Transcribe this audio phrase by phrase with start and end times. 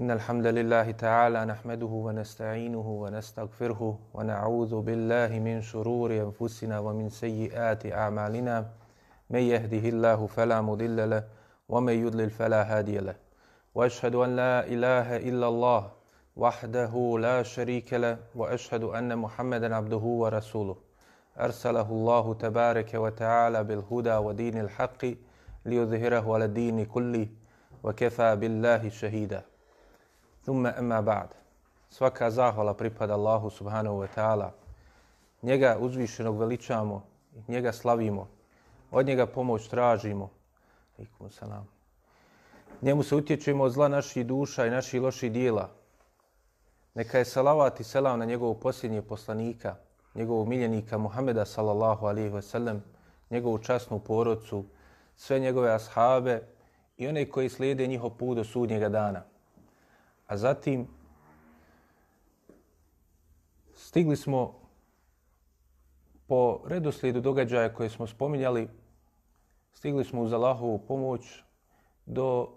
[0.00, 8.70] إن الحمد لله تعالى نحمده ونستعينه ونستغفره ونعوذ بالله من شرور أنفسنا ومن سيئات أعمالنا.
[9.30, 11.24] من يهده الله فلا مضل له
[11.68, 13.14] ومن يضلل فلا هادي له.
[13.74, 15.90] وأشهد أن لا إله إلا الله
[16.36, 20.76] وحده لا شريك له وأشهد أن محمدا عبده ورسوله.
[21.38, 25.02] أرسله الله تبارك وتعالى بالهدى ودين الحق
[25.66, 27.26] ليظهره على الدين كله
[27.84, 29.53] وكفى بالله شهيدا.
[30.44, 31.28] Thumma emma ba'd.
[31.90, 34.50] Svaka zahvala pripada Allahu subhanahu wa ta'ala.
[35.42, 37.02] Njega uzvišenog veličamo,
[37.48, 38.28] njega slavimo,
[38.90, 40.30] od njega pomoć tražimo.
[40.98, 41.68] Alikum salam.
[42.82, 45.70] Njemu se utječemo od zla naših duša i naših loših dijela.
[46.94, 49.76] Neka je salavat i selam na njegovog posljednjeg poslanika,
[50.14, 52.78] njegovog miljenika Muhameda sallallahu alihi wasallam,
[53.30, 54.64] njegovu časnu porodcu,
[55.16, 56.42] sve njegove ashabe
[56.96, 59.22] i one koji slijede njihov put do sudnjega dana.
[60.26, 60.86] A zatim
[63.74, 64.54] stigli smo
[66.26, 68.68] po redoslijedu događaja koje smo spominjali,
[69.72, 71.42] stigli smo uz Allahovu pomoć
[72.06, 72.48] do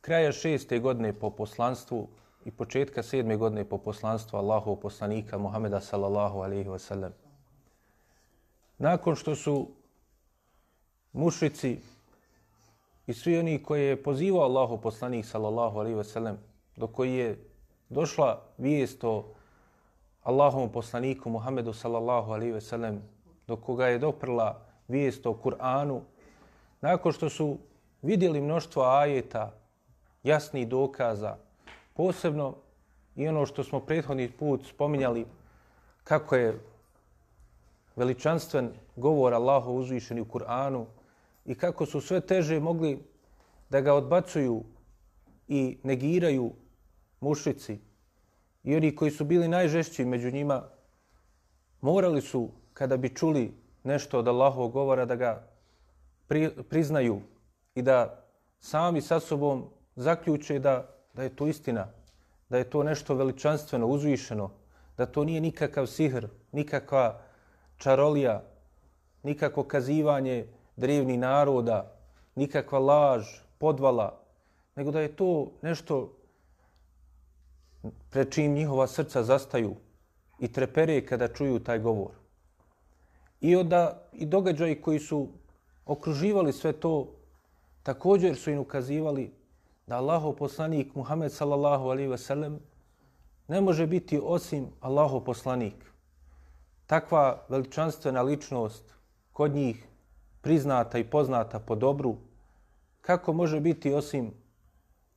[0.00, 2.08] kraja šeste godine po poslanstvu
[2.44, 7.12] i početka sedme godine po poslanstvu Allahovog poslanika Muhameda sallallahu alaihi wa sallam.
[8.78, 9.68] Nakon što su
[11.12, 11.78] mušici
[13.06, 16.49] i svi oni koji je pozivao Allahov poslanik sallallahu alaihi wa sallam,
[16.80, 17.38] do koji je
[17.88, 19.24] došla vijest o
[20.22, 23.02] Allahovom poslaniku Muhammedu sallallahu alaihi ve sellem,
[23.46, 26.00] do koga je doprla vijest o Kur'anu,
[26.80, 27.58] nakon što su
[28.02, 29.52] vidjeli mnoštvo ajeta,
[30.22, 31.36] jasnih dokaza,
[31.94, 32.54] posebno
[33.16, 35.26] i ono što smo prethodni put spominjali,
[36.04, 36.60] kako je
[37.96, 40.84] veličanstven govor Allahu uzvišeni u Kur'anu
[41.44, 42.98] i kako su sve teže mogli
[43.70, 44.62] da ga odbacuju
[45.48, 46.52] i negiraju
[47.20, 47.78] mušici
[48.62, 50.62] i oni koji su bili najžešći među njima,
[51.80, 53.54] morali su, kada bi čuli
[53.84, 55.48] nešto od Allahovog govora, da ga
[56.28, 57.20] pri, priznaju
[57.74, 58.24] i da
[58.60, 59.64] sami sa sobom
[59.96, 61.86] zaključe da, da je to istina,
[62.48, 64.50] da je to nešto veličanstveno, uzvišeno,
[64.96, 67.20] da to nije nikakav sihr, nikakva
[67.76, 68.42] čarolija,
[69.22, 70.46] nikako kazivanje
[70.76, 71.92] drevnih naroda,
[72.34, 73.24] nikakva laž,
[73.58, 74.20] podvala,
[74.76, 76.19] nego da je to nešto
[78.10, 79.74] pred čim njihova srca zastaju
[80.38, 82.10] i trepere kada čuju taj govor.
[83.40, 85.28] I onda i događaji koji su
[85.86, 87.08] okruživali sve to,
[87.82, 89.32] također su im ukazivali
[89.86, 92.60] da Allahov poslanik Muhammed sallallahu alaihi ve sellem
[93.48, 95.74] ne može biti osim Allahov poslanik.
[96.86, 98.94] Takva veličanstvena ličnost
[99.32, 99.86] kod njih
[100.40, 102.16] priznata i poznata po dobru,
[103.00, 104.30] kako može biti osim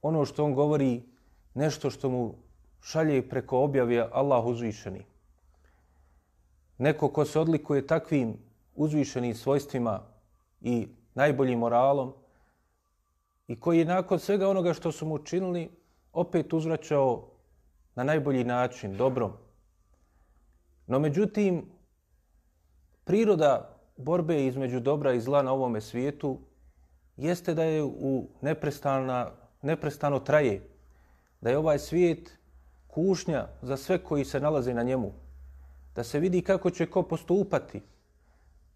[0.01, 1.03] ono što on govori
[1.53, 2.35] nešto što mu
[2.83, 5.05] šalje preko objave Allah uzvišeni.
[6.77, 8.37] Neko ko se odlikuje takvim
[8.75, 10.01] uzvišenim svojstvima
[10.61, 12.13] i najboljim moralom
[13.47, 15.69] i koji je nakon svega onoga što su mu učinili
[16.13, 17.29] opet uzvraćao
[17.95, 19.31] na najbolji način, dobrom.
[20.87, 21.65] No međutim,
[23.03, 26.39] priroda borbe između dobra i zla na ovome svijetu
[27.17, 30.69] jeste da je u neprestana, neprestano traje,
[31.41, 32.37] da je ovaj svijet
[32.93, 35.11] kušnja za sve koji se nalaze na njemu.
[35.95, 37.81] Da se vidi kako će ko postupati.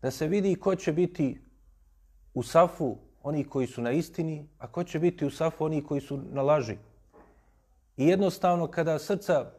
[0.01, 1.41] Da se vidi ko će biti
[2.33, 6.01] u safu oni koji su na istini, a ko će biti u safu oni koji
[6.01, 6.77] su na laži.
[7.97, 9.51] I jednostavno kada srca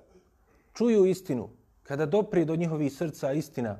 [0.74, 1.48] čuju istinu,
[1.82, 3.78] kada doprije do njihovih srca istina,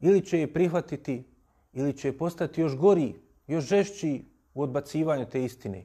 [0.00, 1.24] ili će je prihvatiti,
[1.72, 3.14] ili će je postati još gori,
[3.46, 4.24] još žešći
[4.54, 5.84] u odbacivanju te istine.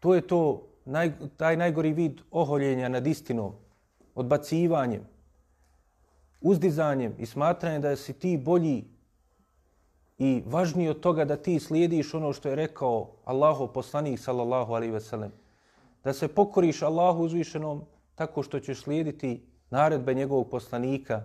[0.00, 3.52] To je to naj, taj najgori vid oholjenja nad istinom,
[4.14, 5.06] odbacivanjem,
[6.40, 8.84] uzdizanjem i smatranjem da si ti bolji
[10.18, 14.92] i važniji od toga da ti slijediš ono što je rekao Allahu poslanik sallallahu alaihi
[14.92, 15.32] ve sellem.
[16.04, 17.84] Da se pokoriš Allahu uzvišenom
[18.14, 21.22] tako što ćeš slijediti naredbe njegovog poslanika,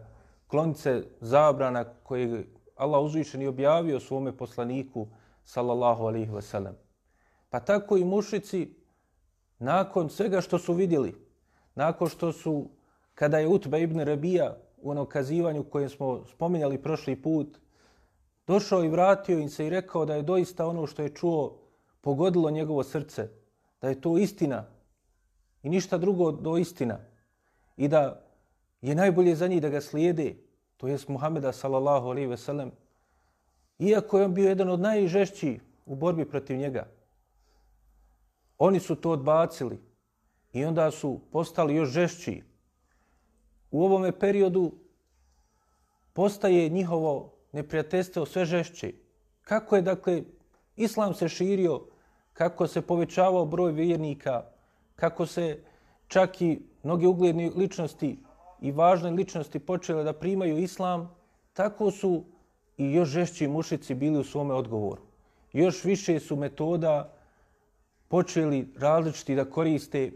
[0.48, 2.46] klonice zabrana koje
[2.76, 5.08] Allah uzvišeni objavio svome poslaniku
[5.44, 6.76] sallallahu alaihi ve sellem.
[7.50, 8.79] Pa tako i mušici
[9.60, 11.16] nakon svega što su vidjeli,
[11.76, 12.70] nakon što su,
[13.16, 17.58] kada je Utba ibn Rabija u onom kazivanju koje smo spominjali prošli put,
[18.48, 21.58] došao i vratio im se i rekao da je doista ono što je čuo
[22.02, 23.30] pogodilo njegovo srce,
[23.82, 24.66] da je to istina
[25.64, 27.00] i ništa drugo do istina
[27.78, 28.26] i da
[28.82, 30.36] je najbolje za njih da ga slijede,
[30.78, 32.72] to jest Muhameda sallallahu alaihi ve sellem,
[33.80, 36.88] iako je on bio jedan od najžešćih u borbi protiv njega.
[38.60, 39.80] Oni su to odbacili
[40.54, 42.44] i onda su postali još žešći.
[43.72, 44.72] U ovome periodu
[46.14, 48.94] postaje njihovo neprijateljstvo sve žešće.
[49.42, 50.24] Kako je, dakle,
[50.76, 51.82] islam se širio,
[52.34, 54.44] kako se povećavao broj vjernika,
[54.96, 55.64] kako se
[56.08, 58.20] čak i mnoge ugledne ličnosti
[58.62, 61.16] i važne ličnosti počele da primaju islam,
[61.54, 62.24] tako su
[62.78, 65.02] i još žešći mušici bili u svome odgovoru.
[65.54, 67.19] Još više su metoda
[68.10, 70.12] počeli različiti da koriste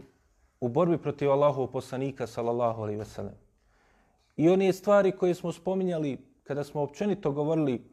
[0.60, 3.34] u borbi protiv Allahov poslanika, sallallahu alaihi ve sellem.
[4.36, 7.84] I one stvari koje smo spominjali kada smo općenito govorili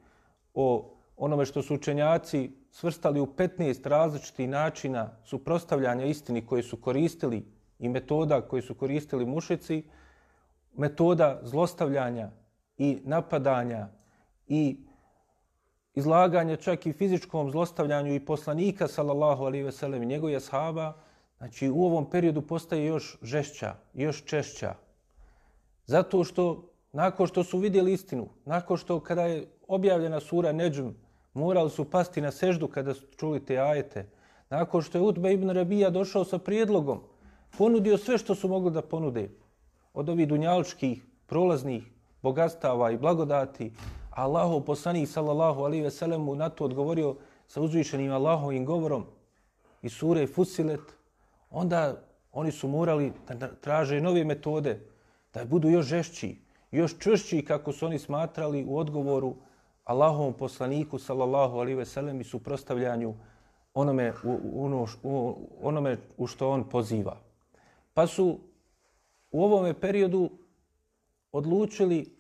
[0.54, 7.46] o onome što su učenjaci svrstali u 15 različitih načina suprostavljanja istini koje su koristili
[7.80, 9.84] i metoda koje su koristili mušici,
[10.74, 12.32] metoda zlostavljanja
[12.78, 13.88] i napadanja
[14.48, 14.78] i
[15.96, 20.94] izlaganja čak i fizičkom zlostavljanju i poslanika sallallahu alejhi ve sellem i njegovih ashaba,
[21.38, 24.76] znači u ovom periodu postaje još žešća, još češća.
[25.86, 30.88] Zato što nakon što su vidjeli istinu, nakon što kada je objavljena sura Neđm,
[31.34, 34.10] morali su pasti na seždu kada su čuli te ajete.
[34.50, 37.02] Nakon što je Utbe ibn Rabija došao sa prijedlogom,
[37.58, 39.30] ponudio sve što su mogli da ponude.
[39.94, 41.84] Od ovih dunjaličkih, prolaznih,
[42.22, 43.72] bogatstava i blagodati,
[44.12, 47.16] Allahu poslanik sallallahu alaihi ve sellem mu na to odgovorio
[47.48, 49.06] sa uzvišenim Allahovim govorom
[49.82, 50.82] i sure Fusilet,
[51.50, 54.80] onda oni su morali da traže nove metode,
[55.34, 56.38] da budu još žešći,
[56.72, 59.36] još čvršći kako su oni smatrali u odgovoru
[59.84, 63.14] Allahovom poslaniku sallallahu alaihi ve sellem i suprostavljanju
[63.74, 67.18] onome u, ono, u, onome u što on poziva.
[67.94, 68.40] Pa su
[69.32, 70.30] u ovome periodu
[71.32, 72.18] odlučili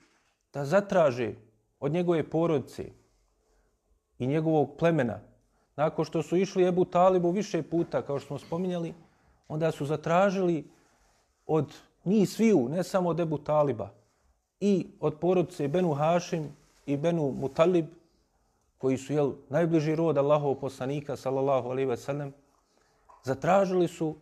[0.54, 1.34] da zatraže
[1.82, 2.86] od njegove porodice
[4.20, 5.20] i njegovog plemena,
[5.76, 8.94] nakon što su išli Ebu Talibu više puta, kao što smo spominjali,
[9.48, 10.68] onda su zatražili
[11.48, 11.74] od
[12.06, 13.90] njih sviju, ne samo od Ebu Taliba,
[14.60, 16.50] i od porodice Benu Hašim
[16.86, 17.86] i Benu Mutalib,
[18.78, 22.34] koji su jel, najbliži rod Allahov poslanika, sallallahu alaihi ve sellem,
[23.24, 24.16] zatražili su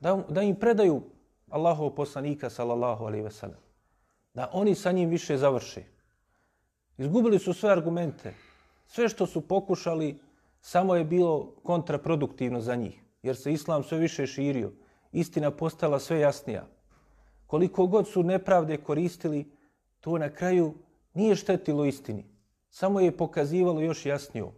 [0.00, 1.02] da, da im predaju
[1.50, 3.58] Allahov poslanika, sallallahu alaihi ve sellem.
[4.34, 5.91] Da oni sa njim više završe.
[6.98, 8.34] Izgubili su sve argumente.
[8.86, 10.18] Sve što su pokušali,
[10.60, 13.00] samo je bilo kontraproduktivno za njih.
[13.22, 14.72] Jer se islam sve više širio.
[15.12, 16.66] Istina postala sve jasnija.
[17.46, 19.50] Koliko god su nepravde koristili,
[20.00, 20.74] to na kraju
[21.14, 22.24] nije štetilo istini.
[22.70, 24.52] Samo je pokazivalo još jasniju.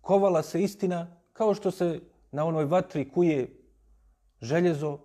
[0.00, 2.00] Kovala se istina kao što se
[2.30, 3.62] na onoj vatri kuje
[4.40, 4.98] željezo,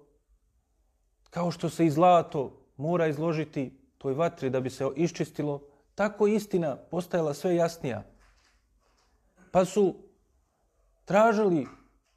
[1.30, 5.62] kao što se i zlato mora izložiti toj vatri da bi se iščistilo,
[5.96, 8.04] tako istina postajala sve jasnija.
[9.52, 9.96] Pa su
[11.06, 11.68] tražili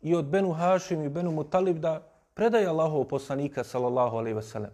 [0.03, 4.71] i od Benu Hašim i Benu Mutalib da predaje Allahov poslanika, sallallahu alaihi wasallam.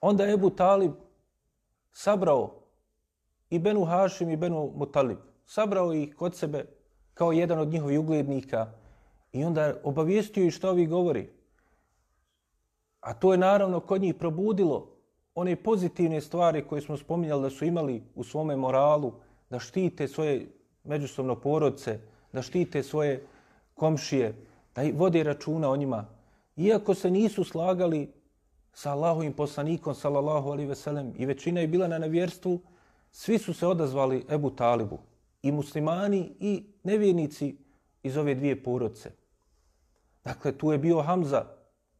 [0.00, 0.92] Onda Ebu Talib
[1.92, 2.54] sabrao
[3.50, 5.18] i Benu Hašim i Benu Mutalib.
[5.46, 6.66] Sabrao ih kod sebe
[7.14, 8.72] kao jedan od njihovih uglednika
[9.32, 11.30] i onda obavijestio ih što ovi govori.
[13.00, 14.91] A to je naravno kod njih probudilo
[15.34, 19.12] one pozitivne stvari koje smo spominjali da su imali u svome moralu,
[19.50, 20.46] da štite svoje
[20.84, 22.00] međusobno porodce,
[22.32, 23.26] da štite svoje
[23.74, 24.34] komšije,
[24.74, 26.06] da vode računa o njima.
[26.56, 28.12] Iako se nisu slagali
[28.72, 32.60] sa Allahovim poslanikom, sallallahu alaihi ve sellem, i većina je bila na nevjerstvu,
[33.10, 34.98] svi su se odazvali Ebu Talibu,
[35.42, 37.56] i muslimani i nevjernici
[38.02, 39.10] iz ove dvije porodce.
[40.24, 41.44] Dakle, tu je bio Hamza,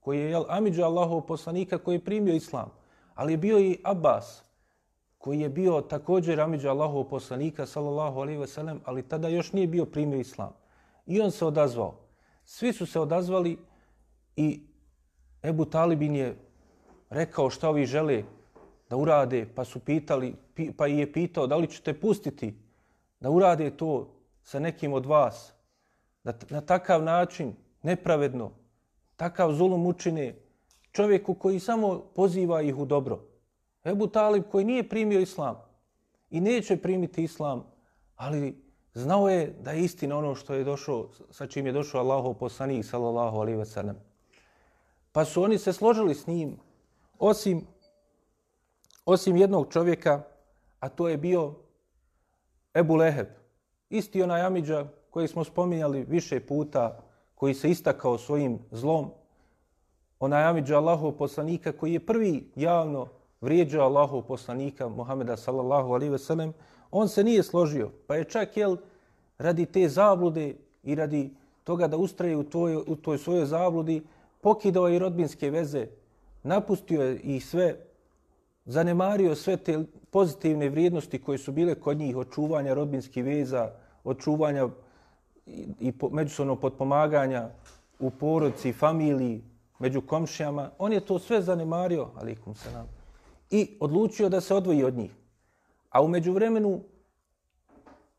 [0.00, 2.81] koji je jel, Amidža Allahov poslanika koji je primio islam
[3.14, 4.42] ali je bio i Abbas,
[5.18, 9.66] koji je bio također Amidža Allahov poslanika, sallallahu alaihi ve sellem, ali tada još nije
[9.66, 10.52] bio primio islam.
[11.06, 11.98] I on se odazvao.
[12.44, 13.58] Svi su se odazvali
[14.36, 14.60] i
[15.42, 16.36] Ebu Talibin je
[17.10, 18.22] rekao šta ovi žele
[18.90, 20.34] da urade, pa su pitali,
[20.76, 22.54] pa je pitao da li ćete pustiti
[23.20, 24.08] da urade to
[24.42, 25.52] sa nekim od vas,
[26.24, 28.50] da na takav način, nepravedno,
[29.16, 30.34] takav zulum učine,
[30.92, 33.20] čovjeku koji samo poziva ih u dobro.
[33.84, 35.56] Ebu Talib koji nije primio islam
[36.30, 37.64] i neće primiti islam,
[38.16, 38.62] ali
[38.94, 42.84] znao je da je istina ono što je došao, sa čim je došao Allahov poslanik,
[42.84, 43.96] sallallahu alaihi ve sellem.
[45.12, 46.56] Pa su oni se složili s njim,
[47.18, 47.66] osim,
[49.04, 50.22] osim jednog čovjeka,
[50.80, 51.54] a to je bio
[52.74, 53.26] Ebu Leheb.
[53.90, 57.00] Isti onaj Amidža koji smo spominjali više puta,
[57.34, 59.10] koji se istakao svojim zlom,
[60.22, 63.06] onaj Amidža Allahov poslanika koji je prvi javno
[63.40, 66.52] vrijeđao Allahov poslanika Muhameda sallallahu alaihi ve sellem,
[66.90, 67.90] on se nije složio.
[68.06, 68.76] Pa je čak jel,
[69.38, 71.30] radi te zablude i radi
[71.64, 74.02] toga da ustraje u toj, u toj svojoj zabludi,
[74.40, 75.86] pokidao je i rodbinske veze,
[76.42, 77.76] napustio je i sve,
[78.64, 83.70] zanemario sve te pozitivne vrijednosti koje su bile kod njih, očuvanja rodbinskih veza,
[84.04, 84.68] očuvanja
[85.46, 87.48] i, i po, međusobno potpomaganja
[87.98, 89.42] u porodci, familiji,
[89.82, 90.70] među komšijama.
[90.78, 92.88] On je to sve zanemario, alikum se nam,
[93.50, 95.10] i odlučio da se odvoji od njih.
[95.90, 96.80] A umeđu vremenu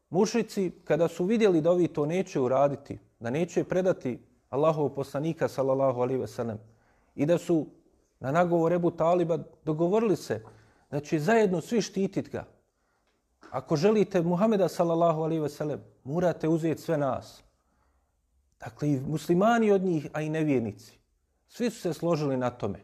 [0.10, 6.02] mušici, kada su vidjeli da ovi to neće uraditi, da neće predati Allahov poslanika, sallallahu
[6.02, 6.58] alaihi ve sellem,
[7.16, 7.66] i da su
[8.20, 10.42] na nagovor Ebu Taliba dogovorili se
[10.92, 12.44] da će zajedno svi štititi ga.
[13.52, 17.44] Ako želite Muhameda, sallallahu alaihi ve sellem, morate uzeti sve nas.
[18.60, 21.03] Dakle, i muslimani od njih, a i nevjernici.
[21.54, 22.80] Svi su se složili na tome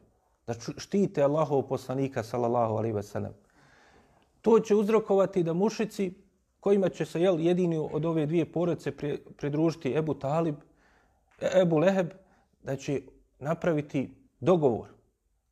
[0.47, 3.33] da štite Allahov poslanika, sallallahu alaihi ve sellem.
[4.41, 6.13] To će uzrokovati da mušici,
[6.59, 8.91] kojima će se jel, jedini od ove dvije porodice
[9.37, 10.55] pridružiti Ebu Talib,
[11.41, 12.13] e, Ebu Leheb,
[12.63, 13.01] da će
[13.39, 14.87] napraviti dogovor,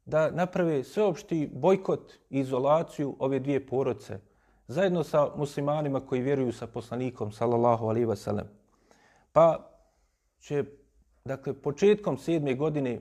[0.05, 4.19] da naprave sveopšti bojkot i izolaciju ove dvije porodice,
[4.67, 8.45] zajedno sa muslimanima koji vjeruju sa poslanikom, sallallahu alaihi wasallam.
[9.33, 9.69] Pa
[10.39, 10.63] će,
[11.27, 12.99] dakle, početkom sedme godine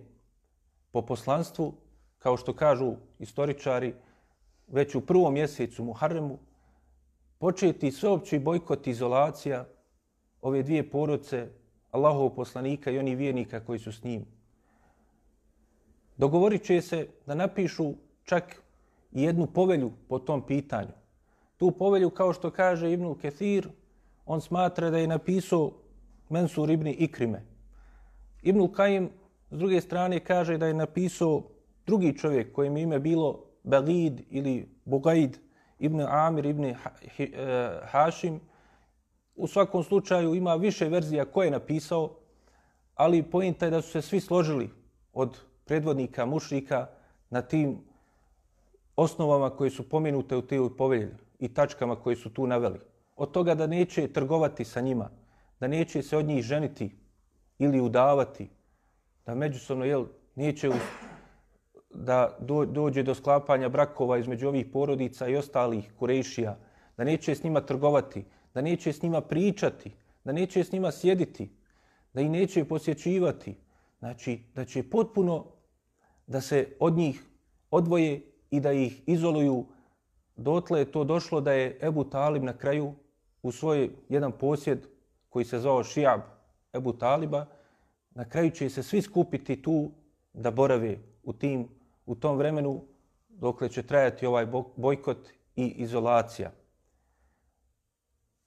[0.91, 1.75] po poslanstvu,
[2.19, 3.95] kao što kažu istoričari,
[4.69, 6.39] već u prvom mjesecu Muharremu,
[7.39, 9.67] početi sveopći bojkot izolacija
[10.43, 11.49] ove dvije porodce
[11.91, 14.27] Allahov poslanika i oni vjernika koji su s njim.
[16.17, 18.63] Dogovorit će se da napišu čak
[19.13, 20.93] i jednu povelju po tom pitanju.
[21.57, 23.69] Tu povelju, kao što kaže Ibnul Kethir,
[24.27, 25.73] on smatra da je napisao
[26.29, 27.56] Mensur ibn Ikrime.
[28.43, 29.11] Ibnul Kajim,
[29.51, 31.43] s druge strane, kaže da je napisao
[31.87, 35.39] drugi čovjek kojem ime bilo Balid ili Bugaid
[35.79, 36.75] ibn Amir ibn eh,
[37.85, 38.41] Hašim.
[39.35, 42.17] U svakom slučaju ima više verzija ko je napisao,
[42.95, 44.71] ali pojenta je da su se svi složili
[45.13, 46.87] od predvodnika mušrika
[47.31, 47.79] na tim
[48.97, 52.81] osnovama koje su pomenute u tijelu povelji i tačkama koje su tu naveli.
[53.17, 55.11] Od toga da neće trgovati sa njima,
[55.61, 57.06] da neće se od njih ženiti
[57.59, 58.49] ili udavati,
[59.27, 60.83] da međusobno jel, neće us,
[61.91, 62.37] da
[62.69, 66.59] dođe do sklapanja brakova između ovih porodica i ostalih kurejšija,
[66.97, 69.95] da neće s njima trgovati, da neće s njima pričati,
[70.25, 71.51] da neće s njima sjediti,
[72.13, 73.57] da i neće posjećivati.
[73.99, 75.47] Znači, da će potpuno
[76.27, 77.23] da se od njih
[77.71, 79.67] odvoje i da ih izoluju.
[80.37, 82.95] Dotle je to došlo da je Ebu Talib na kraju
[83.43, 84.87] u svoj jedan posjed
[85.29, 86.21] koji se zvao Šijab
[86.77, 87.47] Ebu Taliba,
[88.11, 89.91] na kraju će se svi skupiti tu
[90.33, 91.69] da borave u tim
[92.07, 92.85] u tom vremenu
[93.29, 96.53] dokle će trajati ovaj bojkot i izolacija.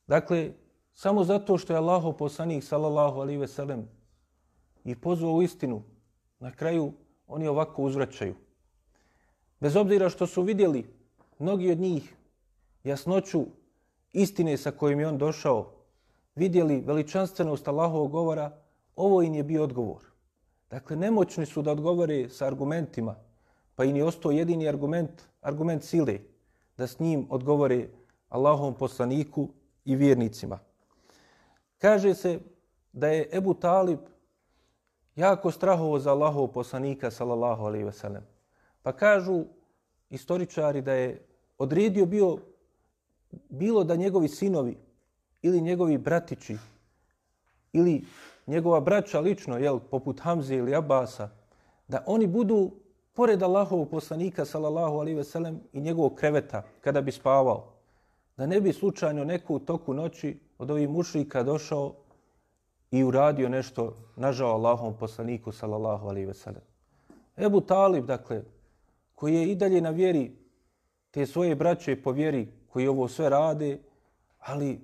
[0.08, 0.52] Dakle,
[0.94, 3.90] samo zato što je Allaho poslanik, sallallahu alihi veselem,
[4.84, 5.84] i pozvao u istinu,
[6.40, 6.94] na kraju
[7.28, 8.36] oni ovako uzvraćaju.
[9.60, 10.86] Bez obzira što su vidjeli
[11.40, 12.16] mnogi od njih
[12.84, 13.46] jasnoću
[14.14, 15.79] istine sa kojim je on došao,
[16.36, 18.52] vidjeli veličanstvenost Allahovog govora,
[18.96, 20.04] ovo im je bio odgovor.
[20.70, 23.16] Dakle, nemoćni su da odgovore sa argumentima,
[23.76, 26.20] pa im je ostao jedini argument, argument sile,
[26.78, 27.88] da s njim odgovore
[28.30, 29.50] Allahovom poslaniku
[29.86, 30.60] i vjernicima.
[31.78, 32.40] Kaže se
[32.94, 34.00] da je Ebu Talib
[35.16, 38.24] jako strahovo za Allahov poslanika, sallallahu alaihi ve sellem.
[38.84, 39.46] Pa kažu
[40.10, 41.26] istoričari da je
[41.58, 42.38] odredio bio
[43.50, 44.78] bilo da njegovi sinovi
[45.42, 46.58] ili njegovi bratići.
[47.74, 48.04] Ili
[48.48, 51.30] njegova braća lično, jel, poput Hamze ili Abasa,
[51.88, 52.72] da oni budu
[53.14, 57.74] pored Allahovog poslanika sallallahu alaihi veselem, i njegovog kreveta kada bi spavao,
[58.38, 61.94] da ne bi slučajno neku u toku noći od ovih mušlika došao
[62.92, 66.62] i uradio nešto nažao Allahovom poslaniku sallallahu alaihi veselem.
[67.38, 68.44] Ebu Talib, dakle,
[69.16, 70.32] koji je i dalje na vjeri
[71.12, 73.80] te svoje braće po vjeri koji ovo sve rade,
[74.40, 74.80] ali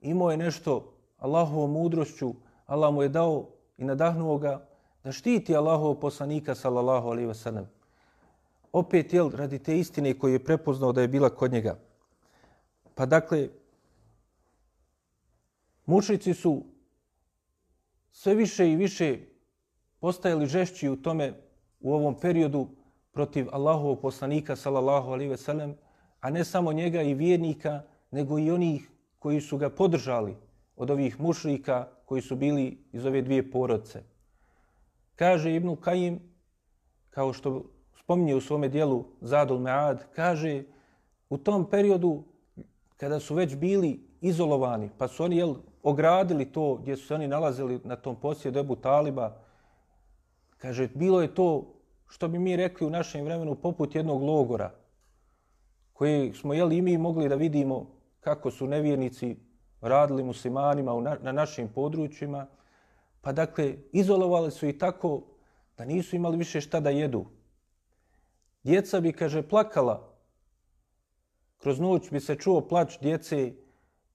[0.00, 2.34] imao je nešto Allahovom mudrošću,
[2.66, 4.68] Allah mu je dao i nadahnuo ga
[5.04, 7.66] da štiti Allahov poslanika sallallahu alaihi ve sellem
[8.72, 11.78] opet jel, radi te istine koje je prepoznao da je bila kod njega.
[12.94, 13.48] Pa dakle,
[15.86, 16.64] mučnici su
[18.12, 19.18] sve više i više
[20.00, 21.32] postajali žešći u tome
[21.80, 22.68] u ovom periodu
[23.12, 25.76] protiv Allahovog poslanika, sallallahu alaihi ve sellem,
[26.20, 28.90] a ne samo njega i vjernika, nego i onih
[29.20, 30.36] koji su ga podržali
[30.76, 34.02] od ovih mušrika koji su bili iz ove dvije porodce.
[35.16, 36.20] Kaže Ibnu Kajim,
[37.10, 37.64] kao što
[37.98, 40.64] spominje u svome dijelu Zadul Mead, kaže
[41.28, 42.22] u tom periodu
[42.96, 47.28] kada su već bili izolovani, pa su oni jel, ogradili to gdje su se oni
[47.28, 49.36] nalazili na tom posjedu Ebu Taliba,
[50.60, 51.74] Kaže, bilo je to,
[52.08, 54.70] što bi mi rekli u našem vremenu, poput jednog logora,
[55.92, 57.86] koji smo jeli i mi mogli da vidimo
[58.20, 59.36] kako su nevjernici
[59.80, 62.46] radili muslimanima na, na našim područjima,
[63.20, 65.22] pa dakle, izolovali su i tako
[65.78, 67.26] da nisu imali više šta da jedu.
[68.62, 70.10] Djeca bi, kaže, plakala.
[71.58, 73.52] Kroz noć bi se čuo plač djece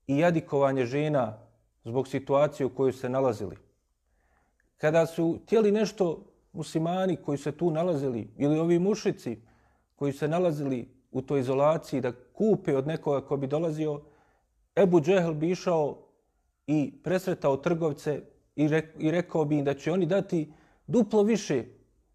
[0.07, 1.37] i jadikovanje žena
[1.83, 3.57] zbog situacije u kojoj se nalazili.
[4.77, 9.41] Kada su htjeli nešto muslimani koji se tu nalazili ili ovi mušici
[9.95, 14.01] koji se nalazili u toj izolaciji da kupe od nekoga ko bi dolazio,
[14.75, 15.97] Ebu Džehl bi išao
[16.67, 18.21] i presretao trgovce
[18.99, 20.51] i rekao bi im da će oni dati
[20.87, 21.63] duplo više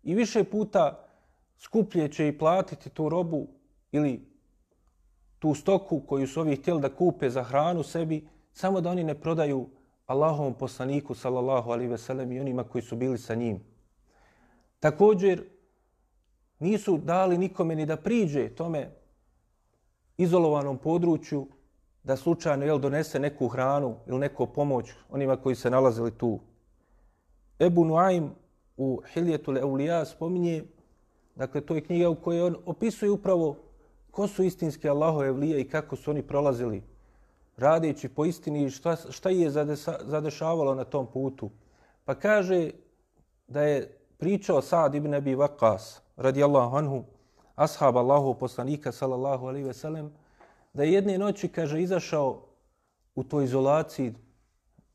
[0.03, 1.07] i više puta
[1.59, 3.47] skuplje će i platiti tu robu
[3.93, 4.29] ili
[5.39, 9.15] tu stoku koju su ovi htjeli da kupe za hranu sebi, samo da oni ne
[9.21, 9.69] prodaju
[10.07, 13.61] Allahovom poslaniku, sallallahu alaihi veselem, i onima koji su bili sa njim.
[14.81, 15.45] Također,
[16.61, 18.91] nisu dali nikome ni da priđe tome
[20.19, 21.47] izolovanom području
[22.05, 26.39] da slučajno jel, donese neku hranu ili neku pomoć onima koji se nalazili tu.
[27.61, 28.31] Ebu Nuaim
[28.77, 30.65] u Hiljetul Eulija spominje,
[31.35, 33.57] dakle, to je knjiga u kojoj on opisuje upravo
[34.11, 36.83] ko su istinski Allahove evlije i kako su oni prolazili
[37.57, 39.51] radeći po istini i šta, šta je
[40.05, 41.51] zadešavalo na tom putu.
[42.05, 42.71] Pa kaže
[43.49, 47.05] da je pričao Sa'd ibn Abi Waqqas, radijallahu anhu,
[47.55, 50.13] ashab Allahu poslanika, sallallahu alaihi ve sellem,
[50.73, 52.43] da je jedne noći, kaže, izašao
[53.15, 54.15] u toj izolaciji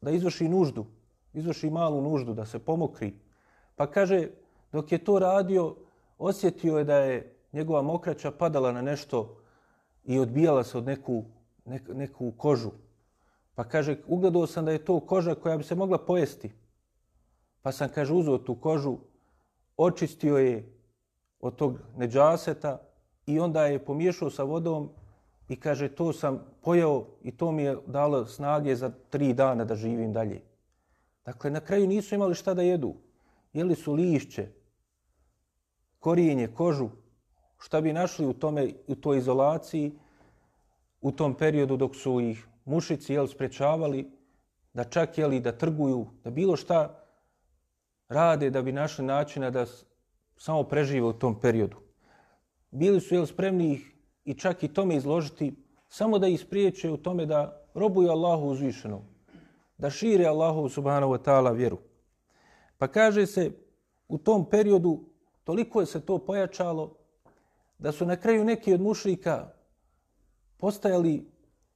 [0.01, 0.85] da izvrši nuždu,
[1.33, 3.13] izvrši malu nuždu, da se pomokri.
[3.75, 4.29] Pa kaže,
[4.71, 5.75] dok je to radio,
[6.17, 9.37] osjetio je da je njegova mokraća padala na nešto
[10.03, 11.23] i odbijala se od neku,
[11.65, 12.71] nek, neku kožu.
[13.55, 16.53] Pa kaže, ugledao sam da je to koža koja bi se mogla pojesti.
[17.61, 18.97] Pa sam, kaže, uzeo tu kožu,
[19.77, 20.73] očistio je
[21.39, 22.77] od tog neđaseta
[23.25, 24.89] i onda je pomiješao sa vodom
[25.49, 29.75] i kaže to sam pojeo i to mi je dalo snage za tri dana da
[29.75, 30.41] živim dalje.
[31.25, 32.93] Dakle, na kraju nisu imali šta da jedu.
[33.53, 34.47] Jeli su lišće,
[35.99, 36.89] korijenje, kožu,
[37.57, 39.91] šta bi našli u, tome, u toj izolaciji
[41.01, 44.11] u tom periodu dok su ih mušici jel, sprečavali
[44.73, 47.04] da čak jeli da trguju, da bilo šta
[48.09, 49.65] rade da bi našli načina da
[50.37, 51.77] samo prežive u tom periodu.
[52.71, 55.55] Bili su jel, spremni ih i čak i tome izložiti
[55.87, 59.01] samo da ih spriječe u tome da robuju Allahu uzvišenom,
[59.77, 61.77] da šire Allahu subhanahu wa ta'ala vjeru.
[62.77, 63.51] Pa kaže se
[64.07, 64.99] u tom periodu
[65.43, 66.95] toliko je se to pojačalo
[67.77, 69.51] da su na kraju neki od mušrika
[70.57, 71.31] postajali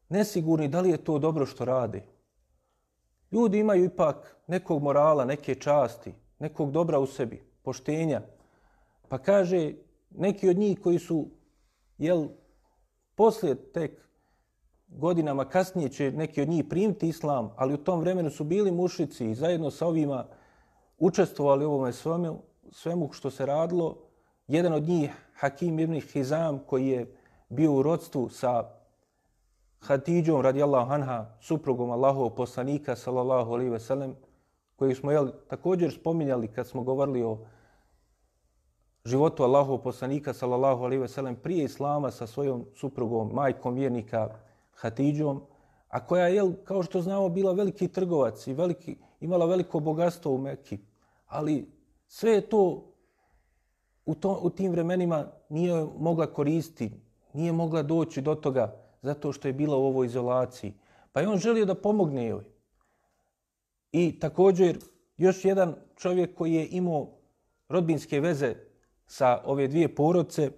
[0.10, 2.04] nesigurni da li je to dobro što rade.
[3.32, 8.22] Ljudi imaju ipak nekog morala, neke časti, nekog dobra u sebi, poštenja.
[9.08, 9.74] Pa kaže,
[10.10, 11.28] neki od njih koji su,
[11.98, 12.28] jel,
[13.16, 14.10] poslije tek
[14.88, 19.30] godinama kasnije će neki od njih primiti islam, ali u tom vremenu su bili mušici
[19.30, 20.26] i zajedno sa ovima
[20.98, 23.98] učestvovali u ovome svemu, svemu što se radilo.
[24.48, 27.16] Jedan od njih, Hakim ibn Hizam, koji je
[27.50, 28.79] bio u rodstvu sa
[29.80, 34.16] Hatidžom radijallahu anha, suprugom Allahovog poslanika sallallahu alejhi ve sellem,
[34.76, 37.38] koji smo jel, također spominjali kad smo govorili o
[39.06, 44.30] životu Allahovog poslanika sallallahu alejhi ve sellem prije islama sa svojom suprugom, majkom vjernika
[44.74, 45.42] Hatidžom,
[45.90, 50.38] a koja je, kao što znamo, bila veliki trgovac i veliki, imala veliko bogatstvo u
[50.38, 50.80] Mekki.
[51.28, 51.72] Ali
[52.08, 52.84] sve je to
[54.06, 56.92] u, to, u tim vremenima nije mogla koristiti,
[57.34, 60.74] nije mogla doći do toga zato što je bila u ovoj izolaciji.
[61.12, 62.44] Pa je on želio da pomogne joj.
[63.92, 64.78] I također
[65.18, 67.08] još jedan čovjek koji je imao
[67.70, 68.56] rodbinske veze
[69.08, 70.52] sa ove dvije porodce,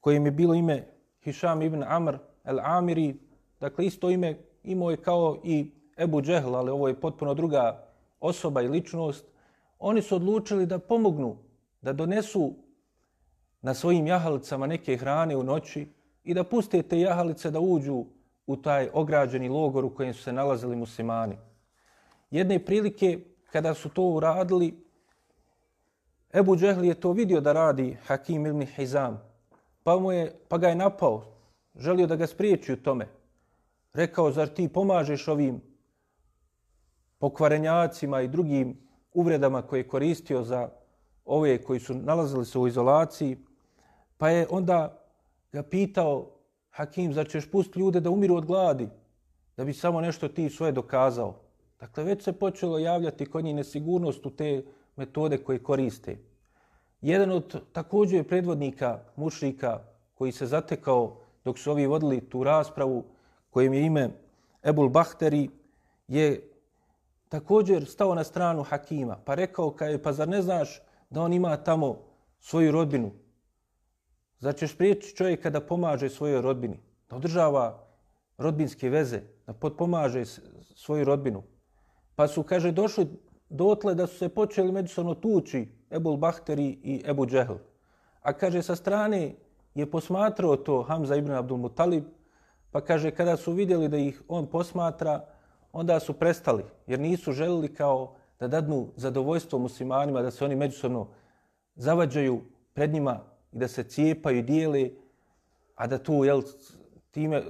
[0.00, 0.86] kojim je bilo ime
[1.24, 3.14] Hišam ibn Amr el-Amiri,
[3.60, 7.86] dakle isto ime imao je kao i Ebu Džehl, ali ovo je potpuno druga
[8.20, 9.24] osoba i ličnost,
[9.78, 11.36] oni su odlučili da pomognu,
[11.80, 12.54] da donesu
[13.62, 15.88] na svojim jahalicama neke hrane u noći
[16.24, 18.04] i da puste te jahalice da uđu
[18.46, 21.36] u taj ograđeni logor u kojem su se nalazili muslimani.
[22.30, 23.18] Jedne prilike,
[23.52, 24.84] kada su to uradili,
[26.34, 29.22] Ebu Džehli je to vidio da radi Hakim ibn Hizam,
[29.82, 31.24] pa, mu je, pa ga je napao,
[31.76, 33.08] želio da ga spriječi u tome.
[33.92, 35.60] Rekao, zar ti pomažeš ovim
[37.18, 38.78] pokvarenjacima i drugim
[39.12, 40.68] uvredama koje je koristio za
[41.24, 43.38] ove koji su nalazili se u izolaciji,
[44.18, 44.99] pa je onda
[45.52, 46.30] ga pitao
[46.70, 48.88] Hakim, zar ćeš pustiti ljude da umiru od gladi,
[49.56, 51.34] da bi samo nešto ti svoje dokazao.
[51.80, 54.64] Dakle, već se počelo javljati kod njih nesigurnost u te
[54.96, 56.16] metode koje koriste.
[57.00, 59.80] Jedan od također predvodnika mušrika
[60.14, 63.04] koji se zatekao dok su ovi vodili tu raspravu,
[63.50, 64.10] kojem je ime
[64.62, 65.50] Ebul Bahteri,
[66.08, 66.50] je
[67.28, 71.56] također stao na stranu Hakima, pa rekao, kaj, pa zar ne znaš da on ima
[71.56, 71.98] tamo
[72.40, 73.10] svoju rodbinu?
[74.40, 77.86] Zar ćeš prijeći čovjeka da pomaže svojoj rodbini, da održava
[78.38, 80.24] rodbinske veze, da pomaže
[80.76, 81.42] svoju rodbinu?
[82.16, 83.06] Pa su, kaže, došli
[83.48, 87.54] dotle da su se počeli međusobno tući Ebul Bahteri i Ebu Džehl.
[88.22, 89.34] A kaže, sa strane
[89.74, 92.04] je posmatrao to Hamza ibn Abdul Mutalib,
[92.70, 95.24] pa kaže, kada su vidjeli da ih on posmatra,
[95.72, 101.08] onda su prestali, jer nisu želili kao da dadnu zadovoljstvo muslimanima, da se oni međusobno
[101.74, 102.40] zavađaju
[102.74, 104.98] pred njima i da se cijepaju i dijeli,
[105.74, 106.42] a da tu jel,
[107.10, 107.42] time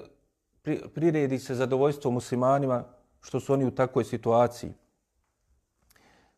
[0.94, 2.84] priredi se zadovoljstvo muslimanima
[3.20, 4.72] što su oni u takvoj situaciji.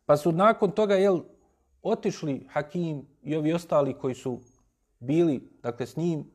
[0.05, 1.19] Pa su nakon toga jel,
[1.81, 4.39] otišli Hakim i ovi ostali koji su
[4.99, 6.25] bili dakle, s njim,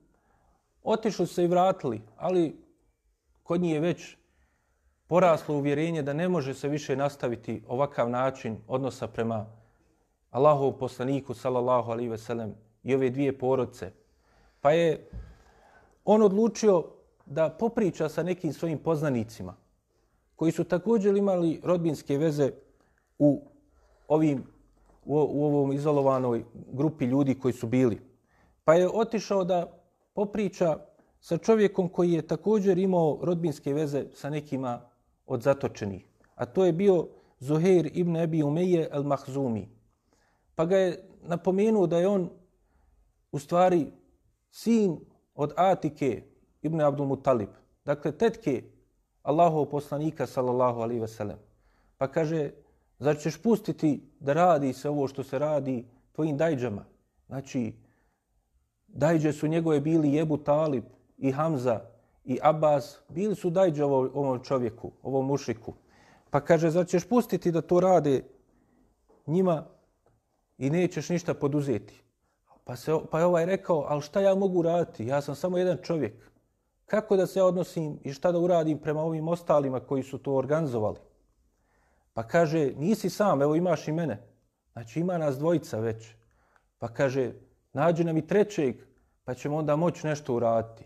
[0.82, 2.56] otišli se i vratili, ali
[3.42, 4.16] kod njih je već
[5.06, 9.46] poraslo uvjerenje da ne može se više nastaviti ovakav način odnosa prema
[10.30, 13.92] Allahov poslaniku sallallahu alaihi ve sellem i ove dvije porodce.
[14.60, 15.08] Pa je
[16.04, 16.84] on odlučio
[17.26, 19.56] da popriča sa nekim svojim poznanicima
[20.36, 22.52] koji su također imali rodbinske veze
[23.18, 23.42] u
[24.08, 24.44] ovim
[25.04, 28.00] u, u ovom izolovanoj grupi ljudi koji su bili.
[28.64, 29.66] Pa je otišao da
[30.14, 30.78] popriča
[31.20, 34.80] sa čovjekom koji je također imao rodbinske veze sa nekima
[35.26, 36.04] od zatočenih.
[36.34, 37.06] A to je bio
[37.40, 39.66] Zuhair ibn Abi Umeje al-Mahzumi.
[40.54, 42.30] Pa ga je napomenuo da je on
[43.32, 43.86] u stvari
[44.50, 45.00] sin
[45.34, 46.22] od Atike
[46.62, 47.48] ibn Abdul Mutalib.
[47.84, 48.62] Dakle, tetke
[49.22, 51.38] Allahov poslanika sallallahu alaihi ve sellem.
[51.98, 52.50] Pa kaže,
[52.98, 56.84] zar ćeš pustiti da radi se ovo što se radi tvojim dajđama?
[57.26, 57.72] Znači,
[58.88, 60.84] dajđe su njegove bili Jebu Talib
[61.18, 61.80] i Hamza
[62.24, 65.74] i Abbas, bili su dajđe ovom čovjeku, ovom mušiku.
[66.30, 68.24] Pa kaže, zar ćeš pustiti da to rade
[69.26, 69.66] njima
[70.58, 72.02] i nećeš ništa poduzeti?
[72.68, 75.06] Pa, se, pa je ovaj rekao, ali šta ja mogu raditi?
[75.06, 76.12] Ja sam samo jedan čovjek.
[76.86, 80.98] Kako da se odnosim i šta da uradim prema ovim ostalima koji su to organizovali?
[82.12, 84.18] Pa kaže, nisi sam, evo imaš i mene.
[84.72, 86.14] Znači ima nas dvojica već.
[86.78, 87.32] Pa kaže,
[87.72, 88.76] nađu nam i trećeg,
[89.24, 90.84] pa ćemo onda moći nešto uraditi.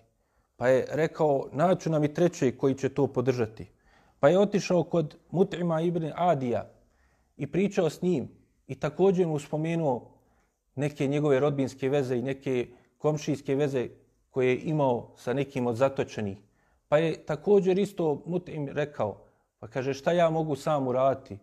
[0.56, 3.66] Pa je rekao, naću nam i trećeg koji će to podržati.
[4.20, 6.70] Pa je otišao kod Mutima ibn Adija
[7.36, 8.28] i pričao s njim
[8.66, 10.12] i također mu spomenuo
[10.74, 13.88] neke njegove rodbinske veze i neke komšijske veze
[14.30, 16.38] koje je imao sa nekim od zatočenih.
[16.88, 19.24] Pa je također isto Mutim rekao,
[19.58, 21.38] pa kaže šta ja mogu sam uraditi?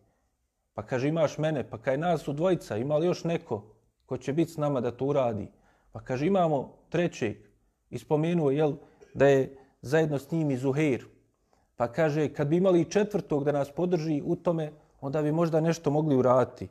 [0.73, 3.63] Pa kaže imaš mene, pa kaj nas u dvojica, ima li još neko
[4.05, 5.47] ko će biti s nama da to uradi?
[5.91, 7.37] Pa kaže imamo trećeg
[7.89, 8.73] i spomenuo jel,
[9.13, 11.05] da je zajedno s njim i Zuhair.
[11.75, 15.91] Pa kaže kad bi imali četvrtog da nas podrži u tome, onda bi možda nešto
[15.91, 16.67] mogli uraditi.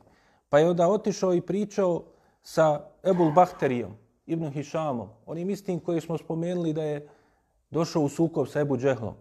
[0.49, 2.03] Pa je onda otišao i pričao
[2.41, 3.91] sa Ebul Bahterijom,
[4.25, 7.07] Ibn Hišamom, onim istim koji smo spomenuli da je
[7.71, 9.13] došao u sukob sa Ebu Džehlom.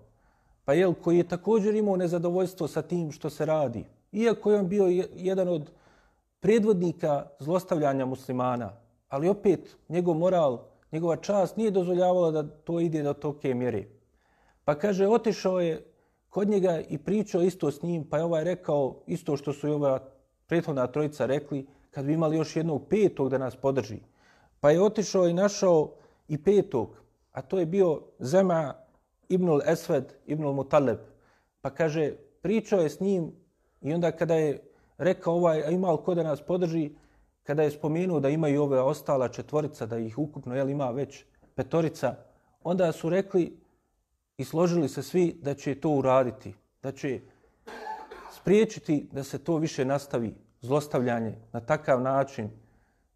[0.64, 3.84] Pa jel, koji je također imao nezadovoljstvo sa tim što se radi.
[4.12, 5.70] Iako je on bio jedan od
[6.40, 8.72] predvodnika zlostavljanja muslimana,
[9.08, 10.58] ali opet njegov moral,
[10.92, 13.84] njegova čast nije dozvoljavala da to ide do toke mjere.
[14.64, 15.84] Pa kaže, otišao je
[16.28, 19.70] kod njega i pričao isto s njim, pa je ovaj rekao isto što su i
[19.70, 19.98] ova
[20.46, 21.66] prethodna trojica rekli,
[21.98, 23.98] kad bi imali još jednog petog da nas podrži.
[24.60, 25.94] Pa je otišao i našao
[26.28, 26.96] i petog,
[27.32, 28.74] a to je bio Zema
[29.28, 30.98] Ibnul Esved, Ibnul Mutaleb.
[31.60, 33.32] Pa kaže, pričao je s njim
[33.80, 34.62] i onda kada je
[34.98, 36.90] rekao ovaj, a ima li ko da nas podrži,
[37.42, 42.14] kada je spomenuo da imaju ove ostala četvorica, da ih ukupno jel, ima već petorica,
[42.62, 43.58] onda su rekli
[44.36, 47.20] i složili se svi da će to uraditi, da će
[48.30, 52.50] spriječiti da se to više nastavi zlostavljanje na takav način,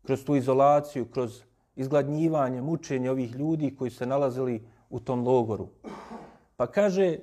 [0.03, 1.43] kroz tu izolaciju, kroz
[1.77, 5.69] izgladnjivanje, mučenje ovih ljudi koji se nalazili u tom logoru.
[6.57, 7.19] Pa kaže,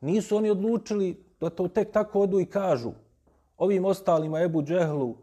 [0.00, 2.92] nisu oni odlučili da to tek tako odu i kažu
[3.60, 5.14] ovim ostalima Ebu Džehlu,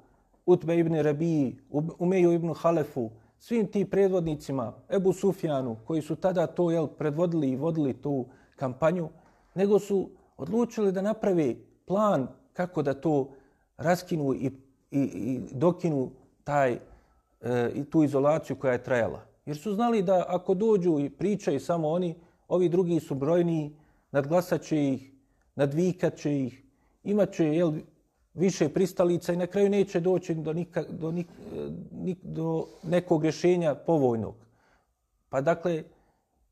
[0.46, 1.58] Utbe ibn Rabiji,
[2.00, 7.56] Umeju ibn Halefu, svim ti predvodnicima, Ebu Sufjanu, koji su tada to jel, predvodili i
[7.56, 9.10] vodili tu kampanju,
[9.56, 11.56] nego su odlučili da naprave
[11.86, 13.30] plan kako da to
[13.78, 14.52] raskinu i,
[14.92, 16.12] i, i dokinu
[16.44, 16.80] taj,
[17.42, 19.22] e, tu izolaciju koja je trajala.
[19.46, 22.16] Jer su znali da ako dođu i pričaju samo oni,
[22.48, 23.76] ovi drugi su brojni,
[24.12, 25.12] nadglasat će ih,
[25.56, 26.63] nadvikat će ih,
[27.04, 27.74] imat će jel,
[28.34, 33.24] više pristalica i na kraju neće doći do, nika, do, nik, e, nik, do nekog
[33.24, 34.36] rješenja povojnog.
[35.30, 35.84] Pa dakle,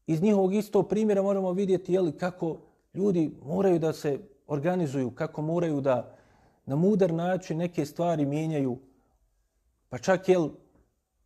[0.07, 2.57] iz njihovog isto primjera moramo vidjeti jeli, kako
[2.93, 6.14] ljudi moraju da se organizuju, kako moraju da
[6.65, 8.77] na mudar način neke stvari mijenjaju.
[9.89, 10.49] Pa čak jel,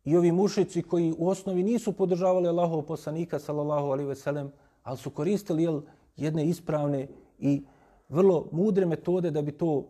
[0.04, 4.98] i ovi mušici koji u osnovi nisu podržavali Allahov poslanika, sallallahu alaihi ve sellem, ali
[4.98, 5.80] su koristili jel,
[6.16, 7.62] jedne ispravne i
[8.08, 9.88] vrlo mudre metode da bi to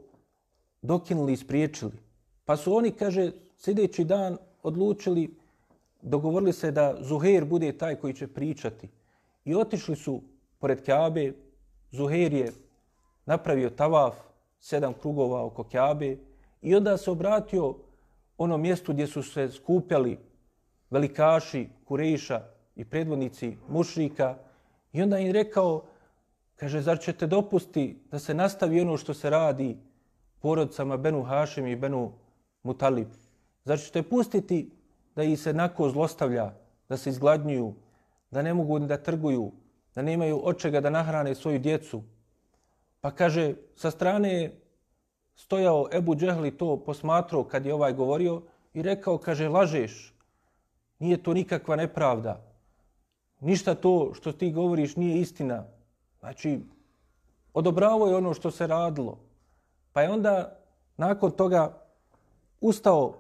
[0.83, 1.93] dokinuli i spriječili.
[2.45, 5.37] Pa su oni, kaže, sljedeći dan odlučili,
[6.03, 8.89] dogovorili se da Zuhair bude taj koji će pričati.
[9.45, 10.23] I otišli su
[10.59, 11.33] pored Kaabe.
[11.91, 12.53] Zuhair je
[13.27, 14.15] napravio tavaf,
[14.61, 16.17] sedam krugova oko Kjabe
[16.63, 17.75] i onda se obratio
[18.39, 20.19] ono mjestu gdje su se skupjali
[20.91, 22.41] velikaši Kurejiša
[22.77, 24.37] i predvodnici mušrika
[24.93, 25.83] i onda im rekao,
[26.57, 29.77] kaže, zar ćete dopusti da se nastavi ono što se radi
[30.41, 32.13] porodcama Benu Hašim i Benu
[32.63, 33.09] Mutalib?
[33.65, 34.71] Zar ćete pustiti
[35.17, 36.53] da ih se nako zlostavlja,
[36.89, 37.75] da se izgladnjuju,
[38.31, 39.53] da ne mogu da trguju,
[39.95, 42.03] da nemaju od čega da nahrane svoju djecu?
[43.01, 44.61] Pa kaže, sa strane je
[45.35, 48.43] stojao Ebu Džehli to posmatrao kad je ovaj govorio
[48.75, 50.15] i rekao, kaže, lažeš,
[50.99, 52.41] nije to nikakva nepravda.
[53.41, 55.65] Ništa to što ti govoriš nije istina.
[56.21, 56.61] Znači,
[57.55, 59.19] odobravo je ono što se radilo.
[59.93, 60.59] Pa je onda
[60.97, 61.79] nakon toga
[62.61, 63.15] ustao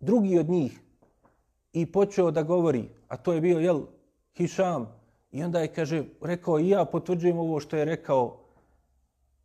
[0.00, 0.80] drugi od njih
[1.72, 3.80] i počeo da govori, a to je bio, jel,
[4.36, 4.95] Hišam.
[5.30, 8.38] I onda je, kaže, rekao, i ja potvrđujem ovo što je rekao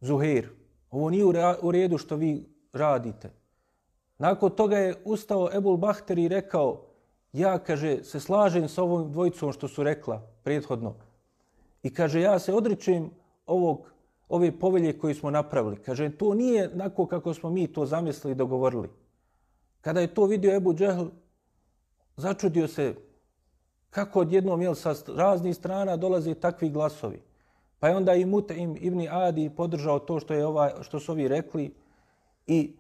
[0.02, 0.50] Zuhair.
[0.92, 1.26] Ovo nije
[1.62, 3.32] u redu što vi radite.
[4.18, 6.86] Nakon toga je ustao Ebul Bahter i rekao,
[7.34, 10.96] ja, kaže, se slažem s ovom dvojicom što su rekla prethodno.
[11.84, 13.10] I kaže, ja se odričem
[13.46, 13.92] ovog,
[14.30, 15.82] ove povelje koje smo napravili.
[15.82, 18.90] Kaže, to nije nako kako smo mi to zamislili i dogovorili.
[19.82, 21.06] Kada je to vidio Ebu Džehl,
[22.18, 22.96] začudio se
[23.92, 27.22] kako odjednom jel, sa raznih strana dolaze takvi glasovi.
[27.80, 31.28] Pa je onda i Mutim ibn Adi podržao to što je ovaj, što su ovi
[31.28, 31.74] rekli
[32.48, 32.74] i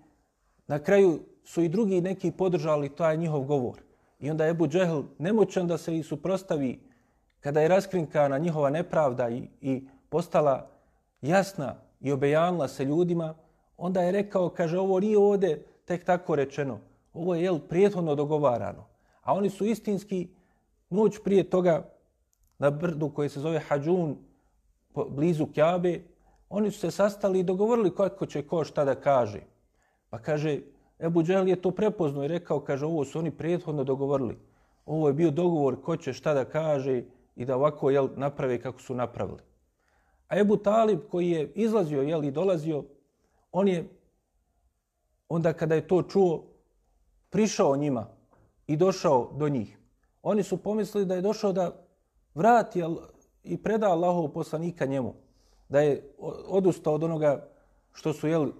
[0.67, 3.81] na kraju su i drugi neki podržali taj njihov govor.
[4.19, 6.79] I onda je Ebu Džehl nemoćan da se i suprostavi
[7.39, 10.69] kada je raskrinkana njihova nepravda i, i postala
[11.21, 13.35] jasna i obejanila se ljudima,
[13.77, 16.79] onda je rekao, kaže, ovo nije ovde tek tako rečeno.
[17.13, 18.85] Ovo je jel, prijethodno dogovarano.
[19.21, 20.27] A oni su istinski
[20.91, 21.89] noć prije toga
[22.59, 24.17] na brdu koji se zove Hadžun,
[25.09, 26.01] blizu Kjabe,
[26.49, 29.39] oni su se sastali i dogovorili kako će ko šta da kaže.
[30.09, 30.59] Pa kaže,
[30.99, 34.37] Ebu Džel je to prepoznao i rekao, kaže, ovo su oni prethodno dogovorili.
[34.85, 37.03] Ovo je bio dogovor ko će šta da kaže
[37.35, 39.39] i da ovako jel, naprave kako su napravili.
[40.27, 42.83] A Ebu Talib koji je izlazio jel, i dolazio,
[43.51, 43.87] on je
[45.29, 46.43] onda kada je to čuo,
[47.29, 48.07] prišao njima
[48.67, 49.77] i došao do njih.
[50.23, 51.71] Oni su pomislili da je došao da
[52.35, 52.83] vrati
[53.43, 55.13] i preda Allahov poslanika njemu.
[55.69, 56.13] Da je
[56.47, 57.47] odustao od onoga
[57.93, 58.51] što su jel,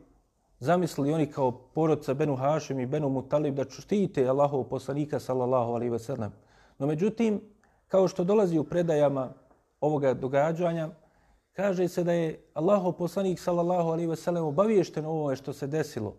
[0.60, 5.92] zamislili oni kao porodca Benu Hašim i Benu Mutalib da štite Allahov poslanika sallallahu alaihi
[5.92, 6.32] ve sellem.
[6.80, 7.42] No međutim,
[7.88, 9.34] kao što dolazi u predajama
[9.82, 10.90] ovoga događanja,
[11.54, 16.16] kaže se da je Allahov poslanik sallallahu alaihi ve sellem obaviješten ovo što se desilo.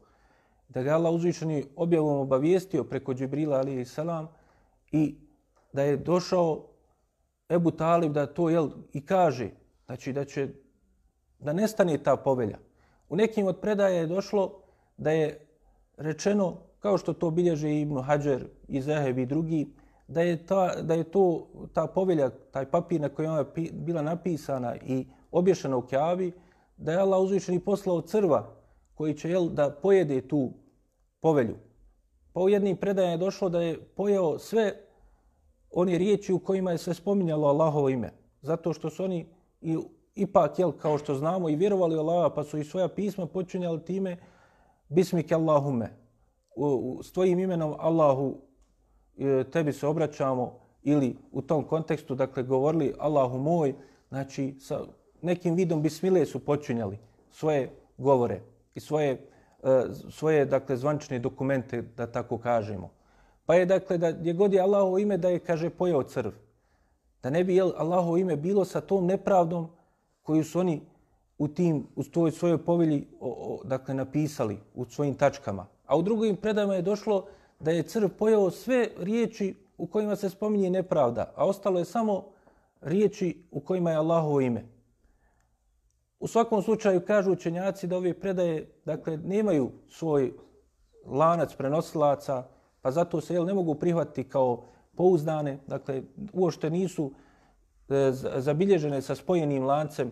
[0.68, 4.28] Da ga Allah uzvišeni objavom obavijestio preko Džibrila alaihi salam
[4.92, 5.16] i
[5.72, 6.68] da je došao
[7.50, 9.50] Ebu Talib da to jel, i kaže,
[9.86, 10.48] znači da će
[11.38, 12.58] da nestane ta povelja.
[13.08, 14.62] U nekim od predaja je došlo
[14.96, 15.46] da je
[15.96, 19.74] rečeno, kao što to bilježe Ibn Hajar i Zaheb i drugi,
[20.08, 24.76] da je, ta, da je to ta povelja, taj papir na kojem je bila napisana
[24.76, 26.32] i obješena u Kjavi,
[26.76, 28.54] da je Allah uzvišen i poslao crva
[28.94, 30.52] koji će jel, da pojede tu
[31.20, 31.56] povelju.
[32.32, 34.74] Pa u jednim predajama je došlo da je pojeo sve
[35.72, 38.10] one riječi u kojima je se spominjalo Allahovo ime.
[38.42, 39.26] Zato što su oni
[39.60, 39.78] i
[40.14, 44.16] ipak, jel, kao što znamo, i vjerovali Allaha, pa su i svoja pisma počinjali time
[44.88, 45.88] Bismike Allahume.
[46.56, 48.36] U, u, s tvojim imenom Allahu
[49.18, 53.74] e, tebi se obraćamo ili u tom kontekstu, dakle, govorili Allahu moj,
[54.08, 54.80] znači sa
[55.22, 56.98] nekim vidom bismile su počinjali
[57.30, 58.40] svoje govore
[58.74, 59.10] i svoje,
[59.62, 62.90] e, svoje dakle, zvančne dokumente, da tako kažemo.
[63.46, 66.30] Pa je dakle da je god je Allahovo ime da je kaže pojeo crv.
[67.22, 69.68] Da ne bi jel Allahovo ime bilo sa tom nepravdom
[70.22, 70.80] koju su oni
[71.38, 75.66] u tim u toj svojoj povelji o, o, dakle napisali u svojim tačkama.
[75.86, 77.26] A u drugim predajama je došlo
[77.60, 82.24] da je crv pojeo sve riječi u kojima se spominje nepravda, a ostalo je samo
[82.80, 84.64] riječi u kojima je Allahovo ime.
[86.20, 90.32] U svakom slučaju kažu učenjaci da ove predaje dakle, nemaju svoj
[91.06, 92.44] lanac prenosilaca,
[92.82, 94.62] pa zato se jel, ne mogu prihvatiti kao
[94.96, 97.10] pouzdane, dakle, uošte nisu
[97.88, 100.10] e, zabilježene sa spojenim lancem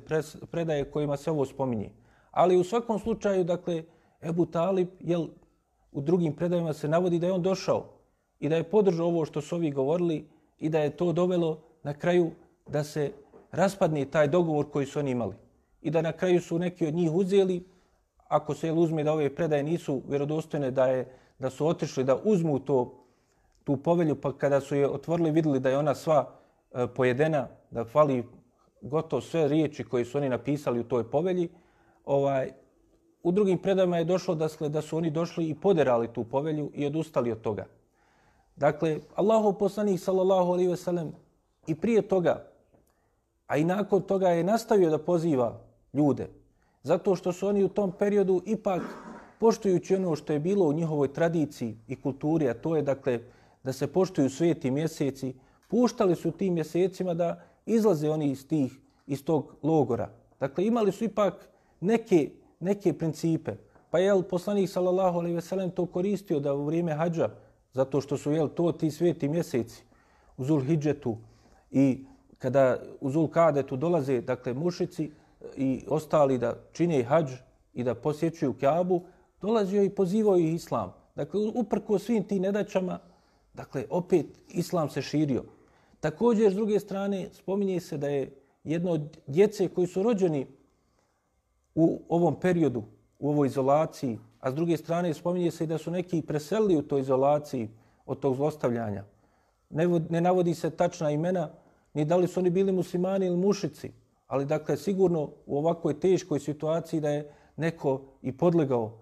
[0.51, 1.91] predaje kojima se ovo spominje.
[2.31, 3.83] Ali u svakom slučaju, dakle,
[4.23, 5.27] Ebu Talib, jel,
[5.93, 7.85] u drugim predajima se navodi da je on došao
[8.41, 10.29] i da je podržao ovo što su ovi govorili
[10.59, 12.31] i da je to dovelo na kraju
[12.67, 13.13] da se
[13.53, 15.35] raspadne taj dogovor koji su oni imali.
[15.83, 17.65] I da na kraju su neki od njih uzeli,
[18.29, 22.59] ako se uzme da ove predaje nisu vjerodostojne, da, je, da su otišli da uzmu
[22.59, 22.95] to,
[23.65, 26.29] tu povelju, pa kada su je otvorili, vidjeli da je ona sva
[26.73, 28.25] e, pojedena, da fali
[28.81, 31.49] gotovo sve riječi koje su oni napisali u toj povelji,
[32.05, 32.51] ovaj,
[33.23, 36.87] u drugim predajama je došlo da, da su oni došli i poderali tu povelju i
[36.87, 37.67] odustali od toga.
[38.57, 41.13] Dakle, Allahov poslanik sallallahu alejhi ve sellem
[41.67, 42.47] i prije toga,
[43.47, 45.61] a i nakon toga je nastavio da poziva
[45.93, 46.29] ljude,
[46.83, 48.83] zato što su oni u tom periodu ipak
[49.41, 53.21] poštujući ono što je bilo u njihovoj tradiciji i kulturi, a to je dakle
[53.65, 55.35] da se poštuju sveti mjeseci,
[55.69, 60.11] puštali su tim mjesecima da izlaze oni iz tih iz tog logora.
[60.41, 61.49] Dakle, imali su ipak
[61.81, 63.57] neke, neke principe.
[63.91, 67.31] Pa je poslanik sallallahu alejhi ve sellem to koristio da u vrijeme hadža
[67.73, 69.83] zato što su jel to ti sveti mjeseci
[70.37, 71.17] u Zulhidžetu
[71.71, 72.05] i
[72.39, 75.11] kada u Zulkadetu dolaze dakle mušici
[75.57, 77.33] i ostali da čine hadž
[77.75, 79.03] i da posjećuju Kaabu,
[79.41, 80.93] dolazio i pozivao ih islam.
[81.17, 82.99] Dakle, uprko svim tim nedaćama,
[83.55, 85.45] dakle, opet islam se širio.
[86.01, 90.47] Također, s druge strane, spominje se da je jedno od djece koji su rođeni
[91.75, 92.83] u ovom periodu,
[93.19, 96.83] u ovoj izolaciji, a s druge strane spominje se i da su neki preselili u
[96.83, 97.69] toj izolaciji
[98.07, 99.05] od tog zlostavljanja.
[99.71, 101.51] Ne, ne navodi se tačna imena,
[101.95, 103.93] ni da li su oni bili muslimani ili mušici,
[104.27, 108.99] ali dakle sigurno u ovakvoj teškoj situaciji da je neko i podlegao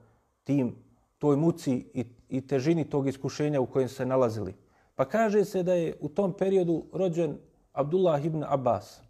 [0.48, 0.72] tim
[1.18, 4.54] toj muci i, i težini tog iskušenja u kojem se nalazili.
[4.96, 7.36] Pa kaže se da je u tom periodu rođen
[7.72, 9.02] Abdullah ibn Abbas,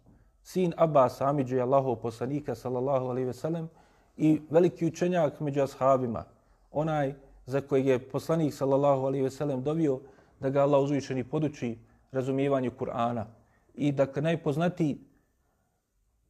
[0.43, 3.69] sin Abbas, Amidži Allahov poslanika, sallallahu alaihi ve sellem,
[4.17, 6.23] i veliki učenjak među ashabima,
[6.71, 7.13] onaj
[7.45, 9.99] za kojeg je poslanik sallallahu alaihi ve sellem dovio
[10.39, 11.77] da ga Allah uzvišeni poduči
[12.11, 13.25] razumijevanju Kur'ana.
[13.73, 14.97] I dakle, najpoznatiji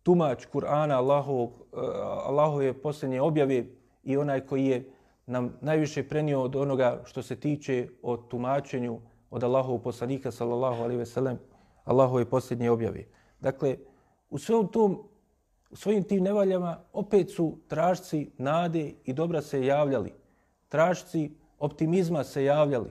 [0.04, 1.78] tumač Kur'ana Allahovog, eh,
[2.30, 3.66] Allahove posljednje objave
[4.04, 4.99] i onaj koji je
[5.30, 11.00] nam najviše prenio od onoga što se tiče o tumačenju od Allahovog poslanika sallallahu alaihi
[11.00, 11.40] ve sellem
[11.84, 13.04] Allahove posljednje objave.
[13.40, 13.78] Dakle,
[14.30, 15.04] u svom tom
[15.72, 20.14] u svojim tim nevaljama opet su tražci nade i dobra se javljali.
[20.70, 22.90] Tražci optimizma se javljali.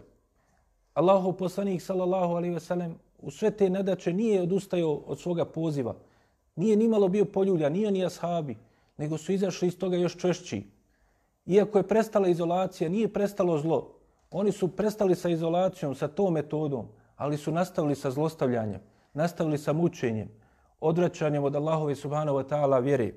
[0.95, 5.95] Allahov poslanik sallallahu alejhi ve sellem u sve te nedače nije odustajao od svoga poziva.
[6.57, 8.57] Nije nimalo bio poljulja, nije ni ashabi,
[8.97, 10.78] nego su izašli iz toga još češći.
[11.49, 13.95] Iako je prestala izolacija, nije prestalo zlo.
[14.31, 18.81] Oni su prestali sa izolacijom, sa tom metodom, ali su nastavili sa zlostavljanjem,
[19.15, 20.29] nastavili sa mučenjem,
[20.81, 23.13] odvraćanjem od Allahove subhanahu wa ta'ala vjere.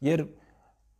[0.00, 0.26] Jer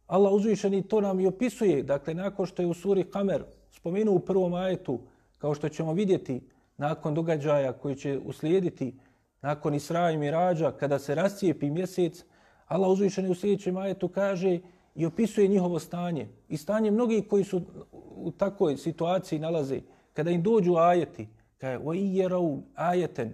[0.06, 1.82] Allah uzvišeni to nam i opisuje.
[1.82, 4.98] Dakle, nakon što je u suri Kamer spomenuo u prvom ajetu,
[5.38, 8.98] kao što ćemo vidjeti nakon događaja koji će uslijediti
[9.42, 12.24] nakon Isra i Mirađa, kada se rascijepi mjesec,
[12.66, 14.58] Allah uzvišeni u sljedećem ajetu kaže
[14.94, 16.28] i opisuje njihovo stanje.
[16.48, 17.62] I stanje mnogih koji su
[18.16, 19.80] u takvoj situaciji nalaze,
[20.12, 23.32] kada im dođu ajeti, kaže, o i jerau ajeten,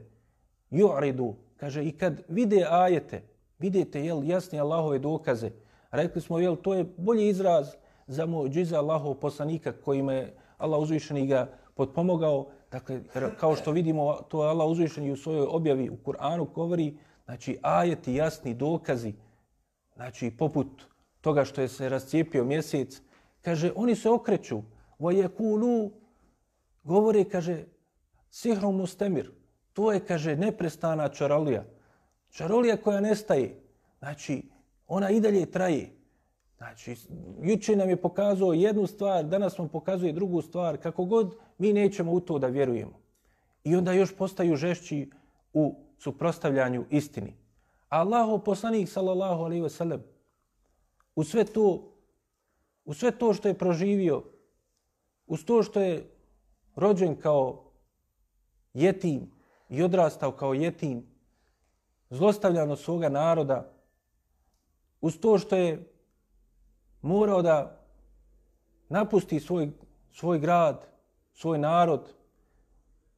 [0.71, 3.23] ju'ridu, Kaže, i kad vide ajete,
[3.59, 5.51] vidite jel, jasni Allahove dokaze,
[5.91, 7.75] rekli smo, jel, to je bolji izraz
[8.07, 12.47] za muđiza Allahov poslanika kojima je Allah uzvišeni ga potpomogao.
[12.71, 13.01] Dakle,
[13.41, 18.15] kao što vidimo, to je Allah uzvišeni u svojoj objavi u Kur'anu govori, znači, ajeti,
[18.15, 19.15] jasni dokazi,
[19.95, 20.69] znači, poput
[21.27, 23.01] toga što je se rascijepio mjesec,
[23.43, 24.61] kaže, oni se okreću,
[24.99, 25.91] vajekulu,
[26.85, 27.65] govori, kaže,
[28.31, 29.33] sihrom mustemir,
[29.77, 31.65] To je, kaže, neprestana čarolija.
[32.31, 33.51] Čarolija koja nestaje.
[33.99, 34.39] Znači,
[34.87, 35.91] ona i dalje traje.
[36.57, 36.95] Znači,
[37.43, 42.13] juče nam je pokazao jednu stvar, danas nam pokazuje drugu stvar, kako god mi nećemo
[42.13, 43.01] u to da vjerujemo.
[43.65, 45.11] I onda još postaju žešći
[45.53, 47.35] u suprostavljanju istini.
[47.89, 50.03] Allahu poslanik, sallallahu alaihi ve sellem,
[51.17, 51.93] u sve to,
[52.85, 54.23] u sve to što je proživio,
[55.27, 56.11] uz to što je
[56.77, 57.65] rođen kao
[58.75, 59.31] jetim,
[59.69, 61.07] i odrastao kao jetim,
[62.11, 63.73] zlostavljan od svoga naroda,
[65.01, 65.93] uz to što je
[67.03, 67.81] morao da
[68.89, 69.71] napusti svoj,
[70.13, 70.87] svoj grad,
[71.35, 72.15] svoj narod,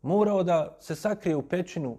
[0.02, 1.96] morao da se sakrije u pećinu,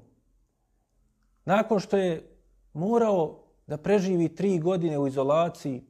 [1.46, 2.30] nakon što je
[2.74, 5.89] morao da preživi tri godine u izolaciji,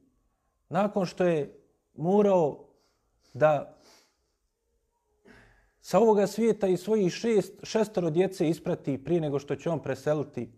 [0.70, 1.60] nakon što je
[1.94, 2.66] morao
[3.34, 3.80] da
[5.82, 10.52] sa ovoga svijeta i svojih šest, šestoro djece isprati prije nego što će on preseliti.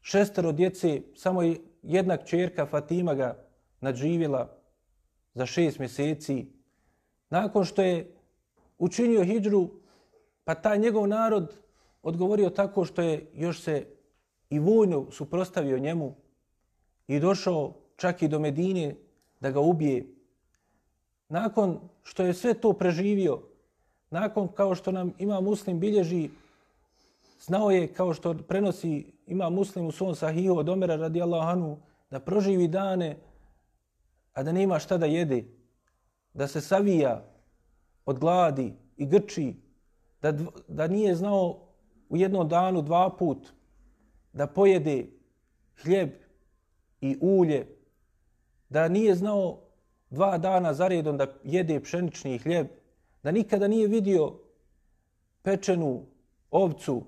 [0.00, 1.40] Šestoro djece, samo
[1.82, 3.44] jedna čerka Fatima ga
[3.80, 4.56] nadživjela
[5.34, 6.46] za šest mjeseci.
[7.30, 8.16] Nakon što je
[8.78, 9.70] učinio hijđru,
[10.44, 11.54] pa taj njegov narod
[12.02, 13.86] odgovorio tako što je još se
[14.50, 16.16] i vojno suprostavio njemu
[17.06, 18.94] i došao čak i do Medine
[19.40, 20.06] da ga ubije.
[21.28, 23.42] Nakon što je sve to preživio,
[24.10, 26.30] nakon kao što nam ima muslim bilježi,
[27.40, 31.76] znao je kao što prenosi ima muslim u svom sahihu od Omera radijallahu anhu,
[32.10, 33.16] da proživi dane,
[34.32, 35.44] a da nema šta da jede,
[36.34, 37.24] da se savija
[38.06, 39.54] od gladi i grči,
[40.22, 40.32] da,
[40.68, 41.68] da nije znao
[42.08, 43.52] u jednom danu dva put
[44.32, 45.06] da pojede
[45.82, 46.10] hljeb
[47.00, 47.77] i ulje,
[48.68, 49.60] da nije znao
[50.10, 52.66] dva dana zaredom da jede pšenični hljeb,
[53.22, 54.38] da nikada nije vidio
[55.42, 56.06] pečenu
[56.50, 57.02] ovcu,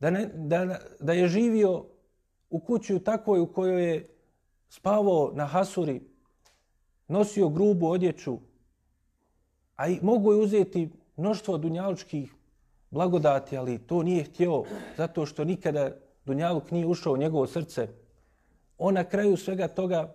[0.00, 1.84] da, ne, da, da je živio
[2.50, 4.08] u kući u takvoj u kojoj je
[4.68, 6.00] spavao na hasuri,
[7.08, 8.38] nosio grubu odjeću,
[9.76, 12.34] a i mogu je uzeti mnoštvo dunjalučkih
[12.90, 14.64] blagodati, ali to nije htio
[14.96, 15.90] zato što nikada
[16.24, 17.88] dunjaluk nije ušao u njegovo srce.
[18.78, 20.14] On na kraju svega toga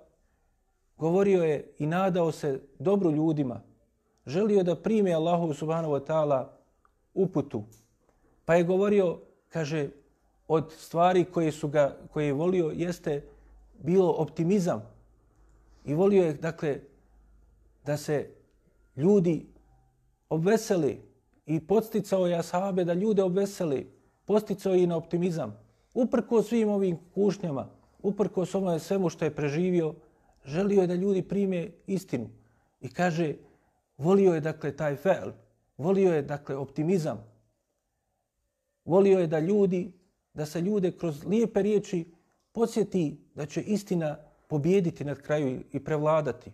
[1.03, 3.61] govorio je i nadao se dobru ljudima.
[4.25, 6.45] Želio je da prime Allahu subhanahu wa ta'ala
[7.13, 7.63] uputu.
[8.45, 9.89] Pa je govorio, kaže,
[10.47, 13.23] od stvari koje su ga, koje je volio jeste
[13.79, 14.83] bilo optimizam.
[15.85, 16.79] I volio je, dakle,
[17.85, 18.29] da se
[18.95, 19.45] ljudi
[20.29, 21.01] obveseli
[21.45, 23.91] i podsticao je ashabe da ljude obveseli,
[24.25, 25.59] posticao i na optimizam.
[25.93, 27.67] Uprko svim ovim kušnjama,
[28.03, 29.93] uprko svome svemu što je preživio,
[30.45, 32.29] želio je da ljudi prime istinu.
[32.81, 33.35] I kaže,
[33.97, 35.31] volio je dakle taj fel,
[35.77, 37.23] volio je dakle optimizam.
[38.85, 39.91] Volio je da ljudi,
[40.33, 42.05] da se ljude kroz lijepe riječi
[42.51, 44.17] podsjeti da će istina
[44.47, 46.51] pobjediti na kraju i prevladati.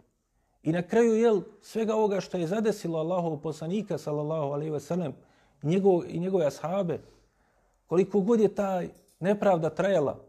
[0.63, 5.13] I na kraju jel svega ovoga što je zadesilo Allahov poslanika sallallahu alejhi ve sellem
[5.63, 6.99] i njegov i njegove ashabe
[7.87, 8.81] koliko god je ta
[9.19, 10.19] nepravda trajala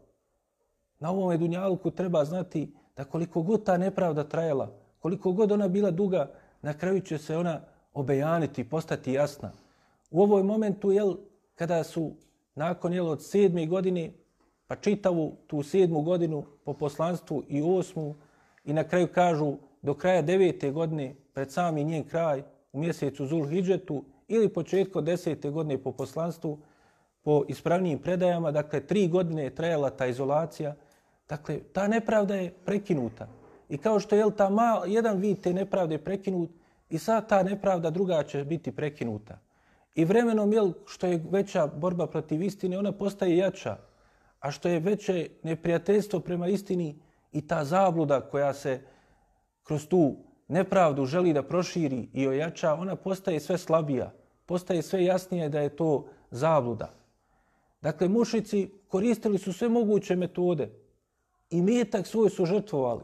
[0.99, 5.91] na ovom dunjalku treba znati da koliko god ta nepravda trajala koliko god ona bila
[5.91, 6.31] duga
[6.61, 7.61] na kraju će se ona
[7.93, 9.51] obejaniti postati jasna.
[10.11, 11.15] U ovoj momentu jel
[11.55, 12.11] kada su
[12.55, 14.11] nakon jel od sedme godine
[14.67, 18.15] pa čitavu tu sedmu godinu po poslanstvu i osmu
[18.63, 24.03] i na kraju kažu do kraja devete godine, pred sami njen kraj, u mjesecu Zulhidžetu
[24.27, 26.59] ili početko desete godine po poslanstvu,
[27.21, 30.75] po ispravnijim predajama, dakle, tri godine je trajala ta izolacija,
[31.31, 33.27] dakle, ta nepravda je prekinuta.
[33.69, 36.49] I kao što je ta mal, jedan vid te nepravde je prekinut,
[36.89, 39.37] i sad ta nepravda druga će biti prekinuta.
[39.95, 43.77] I vremenom, jel, što je veća borba protiv istine, ona postaje jača.
[44.39, 46.95] A što je veće neprijateljstvo prema istini
[47.31, 48.81] i ta zabluda koja se
[49.63, 50.15] kroz tu
[50.47, 54.11] nepravdu želi da proširi i ojača, ona postaje sve slabija,
[54.45, 56.91] postaje sve jasnije da je to zabluda.
[57.81, 60.81] Dakle, mušici koristili su sve moguće metode
[61.51, 63.03] i metak svoj su žrtvovali.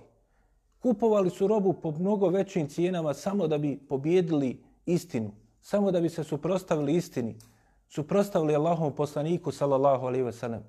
[0.80, 5.32] Kupovali su robu po mnogo većim cijenama samo da bi pobjedili istinu,
[5.62, 7.36] samo da bi se suprostavili istini,
[7.88, 10.64] suprostavili Allahom poslaniku, sallallahu alaihi ve sellem.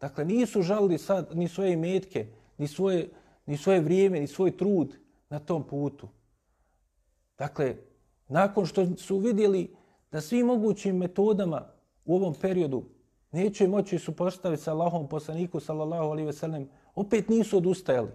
[0.00, 2.26] Dakle, nisu žalili sad ni svoje metke,
[2.58, 3.10] ni svoje,
[3.46, 4.96] ni svoje vrijeme, ni svoj trud,
[5.30, 6.08] na tom putu.
[7.38, 7.76] Dakle,
[8.28, 9.76] nakon što su vidjeli
[10.12, 11.66] da svim mogućim metodama
[12.04, 12.84] u ovom periodu
[13.32, 18.10] neće moći supostaviti sa Allahom poslaniku, sallallahu alaihi veselem, opet nisu odustajali.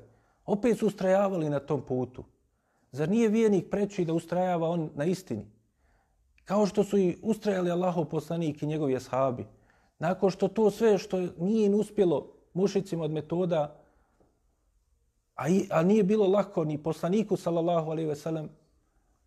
[0.45, 2.23] Opet su ustrajavali na tom putu.
[2.91, 5.45] Zar nije vijenik preći da ustrajava on na istini?
[6.45, 9.45] Kao što su i ustrajali Allahov poslanik i njegovi ashabi.
[9.99, 13.80] Nakon što to sve što nije im uspjelo mušicima od metoda,
[15.39, 18.49] A, i, a nije bilo lako ni poslaniku, sallallahu alaihi ve sellem.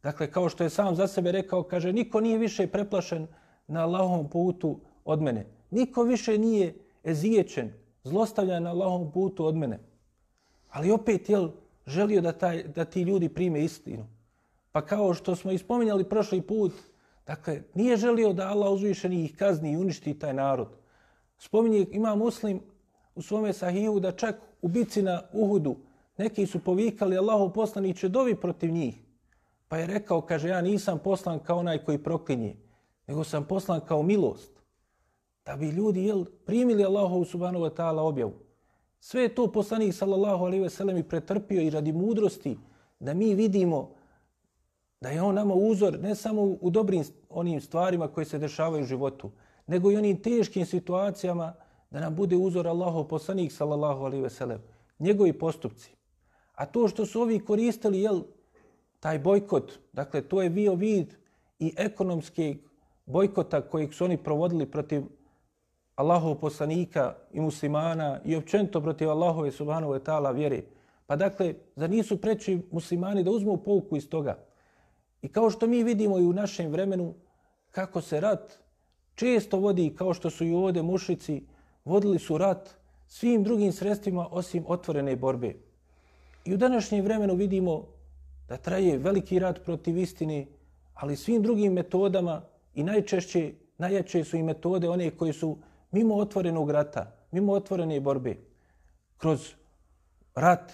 [0.03, 3.27] Dakle, kao što je sam za sebe rekao, kaže, niko nije više preplašen
[3.67, 5.47] na Allahovom putu od mene.
[5.71, 6.75] Niko više nije
[7.05, 7.73] eziječen,
[8.05, 9.79] zlostavljan na Allahovom putu od mene.
[10.71, 11.49] Ali opet, jel,
[11.87, 14.07] želio da, taj, da ti ljudi prime istinu.
[14.73, 16.73] Pa kao što smo ispominjali prošli put,
[17.27, 20.69] dakle, nije želio da Allah uzvišeni ih kazni i uništi taj narod.
[21.39, 22.61] Spominje, ima muslim
[23.15, 25.77] u svome sahiju da čak u bici na Uhudu,
[26.19, 28.95] neki su povikali Allahu poslaniće dovi protiv njih.
[29.69, 32.57] Pa je rekao, kaže, ja nisam poslan kao onaj koji proklinje,
[33.07, 34.62] nego sam poslan kao milost.
[35.47, 38.33] Da bi ljudi jel, primili Allahovu subhanahu wa ta'ala objavu.
[39.01, 42.59] Sve je to poslanik sallallahu alaihi ve sellem i pretrpio i radi mudrosti
[43.01, 43.95] da mi vidimo
[45.01, 48.87] da je on nama uzor ne samo u dobrim onim stvarima koje se dešavaju u
[48.87, 49.31] životu,
[49.67, 51.55] nego i onim teškim situacijama
[51.91, 54.63] da nam bude uzor Allahov poslanik sallallahu alaihi ve sellem,
[54.99, 55.91] njegovi postupci.
[56.55, 58.23] A to što su ovi koristili, jel,
[59.01, 61.15] taj bojkot, dakle, to je bio vid
[61.59, 62.57] i ekonomskih
[63.07, 65.03] bojkota kojeg su oni provodili protiv
[65.97, 70.63] Allahov poslanika i muslimana i općento protiv Allahove subhanahu wa ta'ala vjere.
[71.07, 74.39] Pa dakle, za nisu preći muslimani da uzmu pouku iz toga?
[75.23, 77.15] I kao što mi vidimo i u našem vremenu,
[77.71, 78.59] kako se rat
[79.15, 81.43] često vodi, kao što su i ovde mušici,
[81.85, 82.71] vodili su rat
[83.09, 85.55] svim drugim sredstvima osim otvorene borbe.
[86.45, 87.87] I u današnjem vremenu vidimo
[88.49, 90.47] da traje veliki rat protiv istine,
[90.95, 92.43] ali svim drugim metodama
[92.75, 95.57] i najčešće, najjače su i metode one koje su
[95.93, 98.37] mimo otvorenog rata, mimo otvorene borbe,
[99.17, 99.55] kroz
[100.35, 100.73] rat,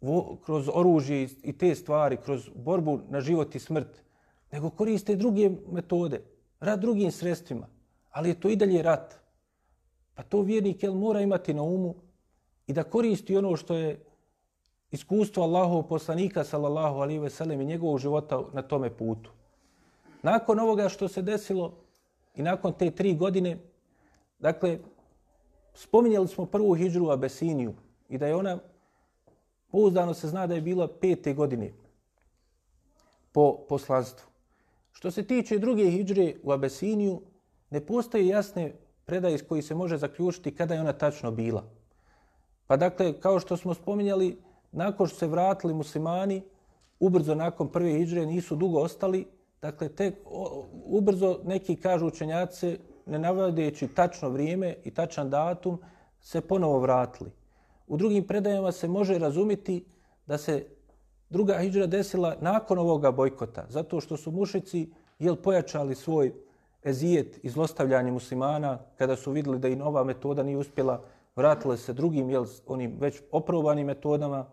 [0.00, 4.02] vo, kroz oružje i te stvari, kroz borbu na život i smrt,
[4.52, 6.22] nego koriste druge metode,
[6.60, 7.66] rat drugim sredstvima,
[8.10, 9.20] ali je to i dalje rat.
[10.14, 11.94] Pa to vjernik jel, mora imati na umu
[12.66, 14.04] i da koristi ono što je
[14.90, 19.30] iskustvo Allahov poslanika sallallahu alaihi ve sellem i njegovog života na tome putu.
[20.22, 21.72] Nakon ovoga što se desilo
[22.34, 23.58] i nakon te tri godine,
[24.40, 24.78] dakle,
[25.74, 27.74] spominjali smo prvu hijđru u Abesiniju
[28.08, 28.58] i da je ona,
[29.70, 31.72] pouzdano se zna da je bila pete godine
[33.32, 34.26] po poslanstvu.
[34.92, 37.22] Što se tiče druge hijđre u Abesiniju,
[37.70, 38.72] ne postoje jasne
[39.04, 41.64] predaje iz koji se može zaključiti kada je ona tačno bila.
[42.66, 46.42] Pa dakle, kao što smo spominjali, nakon što se vratili muslimani,
[47.00, 49.26] ubrzo nakon prve hijđre nisu dugo ostali,
[49.62, 50.12] dakle, te,
[50.84, 52.78] ubrzo neki kažu učenjaci,
[53.10, 55.78] ne navodeći tačno vrijeme i tačan datum,
[56.20, 57.30] se ponovo vratili.
[57.86, 59.84] U drugim predajama se može razumiti
[60.26, 60.66] da se
[61.30, 66.32] druga hijđra desila nakon ovoga bojkota, zato što su mušici jel, pojačali svoj
[66.84, 71.02] ezijet i zlostavljanje muslimana kada su vidjeli da i nova metoda nije uspjela,
[71.36, 74.46] vratile se drugim, jel, onim već oprobanim metodama,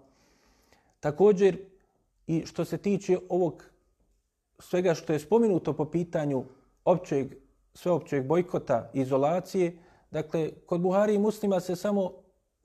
[0.99, 1.58] Također,
[2.28, 3.64] i što se tiče ovog
[4.60, 6.45] svega što je spominuto po pitanju
[6.86, 7.36] općeg,
[7.78, 9.78] sveopćeg bojkota izolacije,
[10.11, 12.11] dakle, kod Buhari i muslima se samo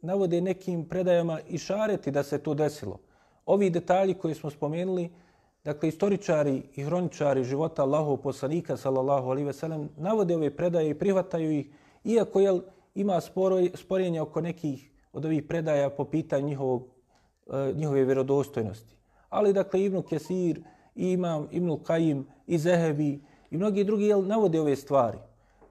[0.00, 2.98] navode nekim predajama i šareti da se to desilo.
[3.46, 5.10] Ovi detalji koje smo spomenuli,
[5.64, 11.50] dakle, istoričari i hroničari života Allahov poslanika, sallallahu alihi veselem, navode ove predaje i prihvataju
[11.50, 11.66] ih,
[12.04, 12.60] iako jel,
[12.94, 13.20] ima
[13.74, 16.92] sporenje oko nekih od ovih predaja po pitanju njihovog
[17.50, 18.96] E, njihove vjerodostojnosti.
[19.28, 20.62] Ali dakle Ibn Kesir,
[20.94, 23.20] Imam, Ibn Kajim, i Zehebi
[23.52, 25.18] i mnogi drugi jel, navode ove stvari.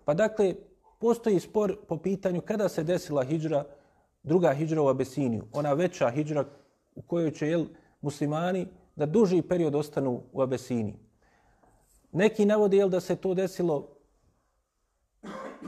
[0.05, 0.55] Pa dakle,
[0.99, 3.63] postoji spor po pitanju kada se desila hijđra,
[4.23, 6.45] druga hijđra u Abesiniju, ona veća hijđra
[6.95, 7.65] u kojoj će jel,
[8.01, 10.95] muslimani da duži period ostanu u Abesiniji.
[12.11, 13.87] Neki navode jel, da se to desilo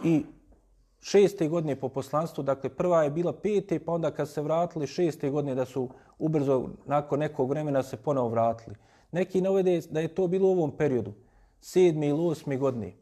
[0.03, 0.26] i
[1.01, 5.30] šeste godine po poslanstvu, dakle prva je bila pete, pa onda kad se vratili šeste
[5.30, 5.89] godine da su
[6.20, 8.76] ubrzo nakon nekog vremena se ponovo vratili.
[9.11, 11.14] Neki navode da je to bilo u ovom periodu,
[11.64, 12.93] sedmi ili osmi godine.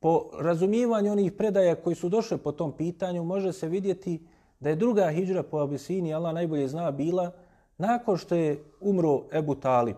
[0.00, 4.20] Po razumijevanju onih predaja koji su došle po tom pitanju, može se vidjeti
[4.60, 7.32] da je druga hijđra po Abisini, Allah najbolje zna, bila
[7.78, 9.96] nakon što je umro Ebu Talib.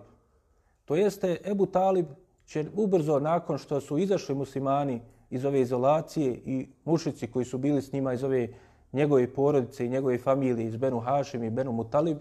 [0.85, 2.07] To jeste, Ebu Talib
[2.47, 5.01] će ubrzo nakon što su izašli muslimani
[5.31, 8.49] iz ove izolacije i mušici koji su bili s njima iz ove
[8.93, 12.19] njegove porodice i njegove familije iz Benu Hašim i Benu Mutalib,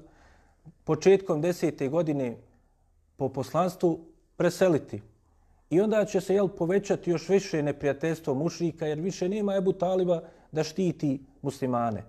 [0.84, 2.38] početkom desete godine
[3.18, 4.00] po poslanstvu
[4.40, 5.02] preseliti.
[5.70, 10.22] I onda će se jel, povećati još više neprijateljstvo mušrika jer više nema Ebu Taliba
[10.52, 12.04] da štiti muslimane.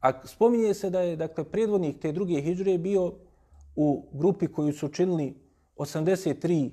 [0.00, 3.12] A spominje se da je dakle, predvodnik te druge hijđre bio
[3.76, 5.34] u grupi koju su činili
[5.76, 6.70] 83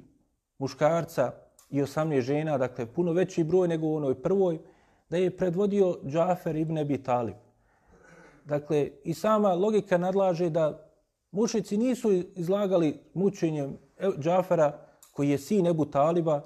[0.59, 1.31] muškarca
[1.69, 4.59] i 18 žena, dakle puno veći broj nego u onoj prvoj,
[5.09, 7.35] da je predvodio Džafer ibn Abi Talib.
[8.45, 10.89] Dakle, i sama logika nadlaže da
[11.31, 13.77] mušici nisu izlagali mučenjem
[14.19, 14.86] Džafera,
[15.17, 16.41] koji je sin Ebu Taliba,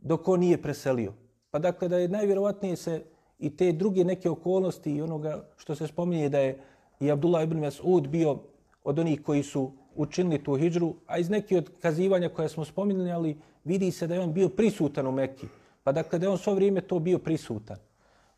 [0.00, 1.12] dok on nije preselio.
[1.50, 3.02] Pa dakle, da je najvjerovatnije se
[3.38, 6.58] i te druge neke okolnosti i onoga što se spominje da je
[7.00, 8.38] i Abdullah ibn Mas'ud bio
[8.84, 13.36] od onih koji su učinili tu hijđru, a iz neke od kazivanja koje smo spominjali,
[13.64, 15.46] vidi se da je on bio prisutan u Mekki.
[15.82, 17.76] Pa dakle, da je on svo vrijeme to bio prisutan.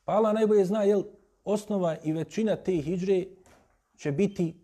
[0.05, 1.03] Pa Allah najbolje zna, jel,
[1.45, 3.25] osnova i većina te hijđre
[3.97, 4.55] će biti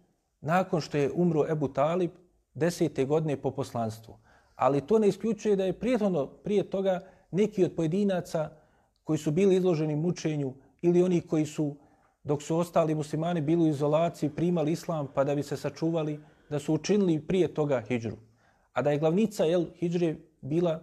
[0.41, 2.11] nakon što je umro Ebu Talib
[2.55, 4.19] desete godine po poslanstvu.
[4.57, 7.01] Ali to ne isključuje da je prijetno prije toga
[7.31, 8.51] neki od pojedinaca
[9.05, 11.77] koji su bili izloženi mučenju ili oni koji su
[12.25, 16.59] dok su ostali muslimani bili u izolaciji, primali islam pa da bi se sačuvali, da
[16.59, 18.17] su učinili prije toga hijđru.
[18.73, 20.83] A da je glavnica jel, hijđre bila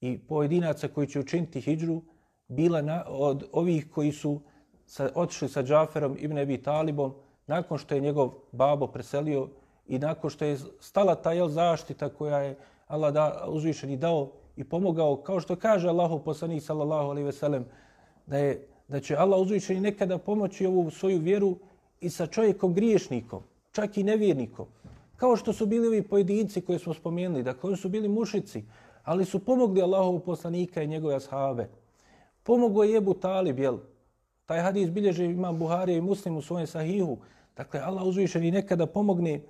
[0.00, 2.02] i pojedinaca koji će učiniti hijđru,
[2.48, 4.40] bila na, od ovih koji su
[4.86, 7.14] sa, otišli sa Džaferom ibn Ebi Talibom
[7.46, 9.48] nakon što je njegov babo preselio
[9.86, 12.58] i nakon što je stala ta jel, zaštita koja je
[12.88, 17.64] Allah da, uzvišeni dao i pomogao, kao što kaže Allahu poslanik sallallahu alaihi ve sellem,
[18.26, 21.56] da je da će Allah uzvišeni nekada pomoći ovu svoju vjeru
[22.00, 24.66] i sa čovjekom griješnikom, čak i nevjernikom.
[25.16, 28.64] Kao što su bili ovi pojedinci koje smo spomenuli, dakle, da koji su bili mušici,
[29.04, 31.68] ali su pomogli Allahovu poslanika i njegove ashave.
[32.42, 33.78] Pomogao je Ebu Talib, jel?
[34.46, 37.18] Taj hadis bilježe imam Buharija i Muslim u svojem sahihu.
[37.56, 39.40] Dakle, Allah uzvišeni nekada pomogne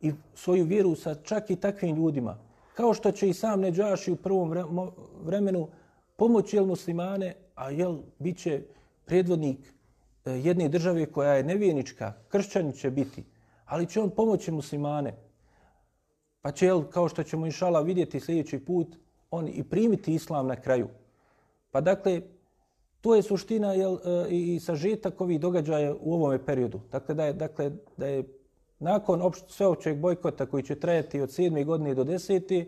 [0.00, 2.38] i svoju vjeru sa čak i takvim ljudima.
[2.80, 4.54] Kao što će i sam Neđaši u prvom
[5.22, 5.68] vremenu
[6.16, 8.62] pomoći jel muslimane, a jel bit će
[9.04, 9.58] predvodnik
[10.24, 13.24] e, jedne države koja je nevijenička, kršćani će biti,
[13.64, 15.14] ali će on pomoći muslimane.
[16.42, 18.96] Pa će, kao što ćemo inšala vidjeti sljedeći put,
[19.30, 20.88] on i primiti islam na kraju.
[21.70, 22.22] Pa dakle,
[23.00, 26.80] to je suština jel, e, i sažetak ovih događaja u ovome periodu.
[26.92, 28.39] Dakle, da je, dakle, da je
[28.80, 31.64] nakon opšte, sveopćeg bojkota koji će trajati od 7.
[31.64, 32.64] godine do 10.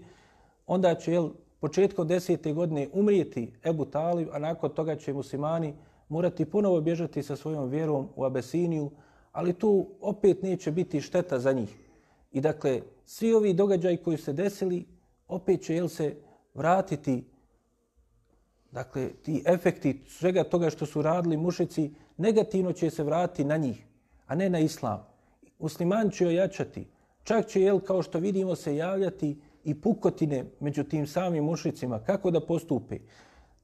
[0.66, 2.54] onda će jel, početkom 10.
[2.54, 5.74] godine umrijeti Ebu Talib, a nakon toga će muslimani
[6.08, 8.90] morati ponovo bježati sa svojom vjerom u Abesiniju,
[9.32, 11.76] ali tu opet neće biti šteta za njih.
[12.32, 14.86] I dakle, svi ovi događaji koji se desili,
[15.28, 16.16] opet će jel se
[16.54, 17.24] vratiti
[18.72, 23.86] Dakle, ti efekti svega toga što su radili mušici, negativno će se vratiti na njih,
[24.26, 25.11] a ne na islam.
[25.62, 26.86] Musliman će ojačati.
[27.24, 32.30] Čak će, jel, kao što vidimo, se javljati i pukotine među tim samim mušicima, kako
[32.30, 32.98] da postupe.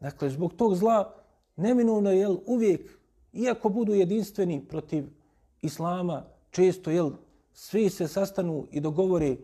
[0.00, 1.14] Dakle, zbog tog zla
[1.56, 2.98] neminovno je uvijek,
[3.32, 5.04] iako budu jedinstveni protiv
[5.62, 7.10] islama, često jel,
[7.52, 9.36] svi se sastanu i dogovore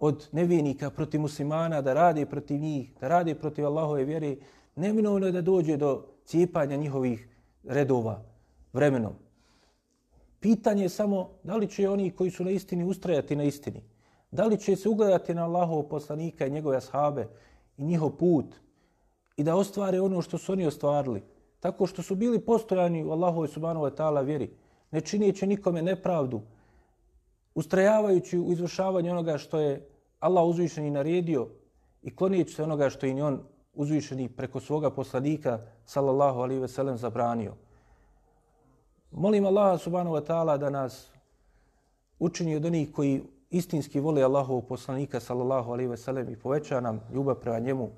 [0.00, 4.36] od nevijenika protiv muslimana da rade protiv njih, da rade protiv Allahove vjere,
[4.76, 7.28] neminovno je da dođe do cijepanja njihovih
[7.64, 8.22] redova
[8.72, 9.27] vremenom.
[10.40, 13.82] Pitanje je samo da li će oni koji su na istini ustrajati na istini.
[14.30, 17.28] Da li će se ugledati na Allahov poslanika i njegove ashabe
[17.76, 18.54] i njihov put
[19.36, 21.22] i da ostvare ono što su oni ostvarili
[21.60, 24.50] tako što su bili postojani u Allahove subhanahu wa ta'ala vjeri,
[24.90, 26.40] ne činijeći nikome nepravdu,
[27.54, 29.88] ustrajavajući u izvršavanju onoga što je
[30.20, 31.48] Allah uzvišeni naredio
[32.02, 33.40] i klonijeći se onoga što je on
[33.74, 37.54] uzvišeni preko svoga poslanika sallallahu alaihi ve sellem zabranio.
[39.10, 41.10] Molim Allaha subhanahu wa ta'ala da nas
[42.18, 47.00] učini od onih koji istinski vole Allahovog poslanika sallallahu alaihi ve sellem i poveća nam
[47.14, 47.90] ljubav prema njemu,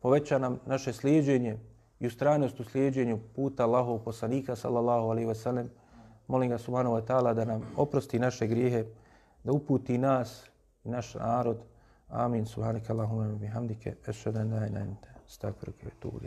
[0.00, 1.58] poveća nam naše slijedženje
[2.00, 5.70] i ustrajnost u slijedženju puta Allahovog poslanika sallallahu alaihi ve sellem.
[6.28, 8.84] Molim ga subhanahu wa ta'ala da nam oprosti naše grijehe,
[9.44, 10.50] da uputi nas
[10.84, 11.58] i naš narod.
[12.08, 12.46] Amin.
[12.46, 13.94] Subhanaka Allahumma bihamdike.
[14.06, 15.08] Ešhedan la ilaha illa anta.
[15.26, 16.18] Astaghfiruka wa atubu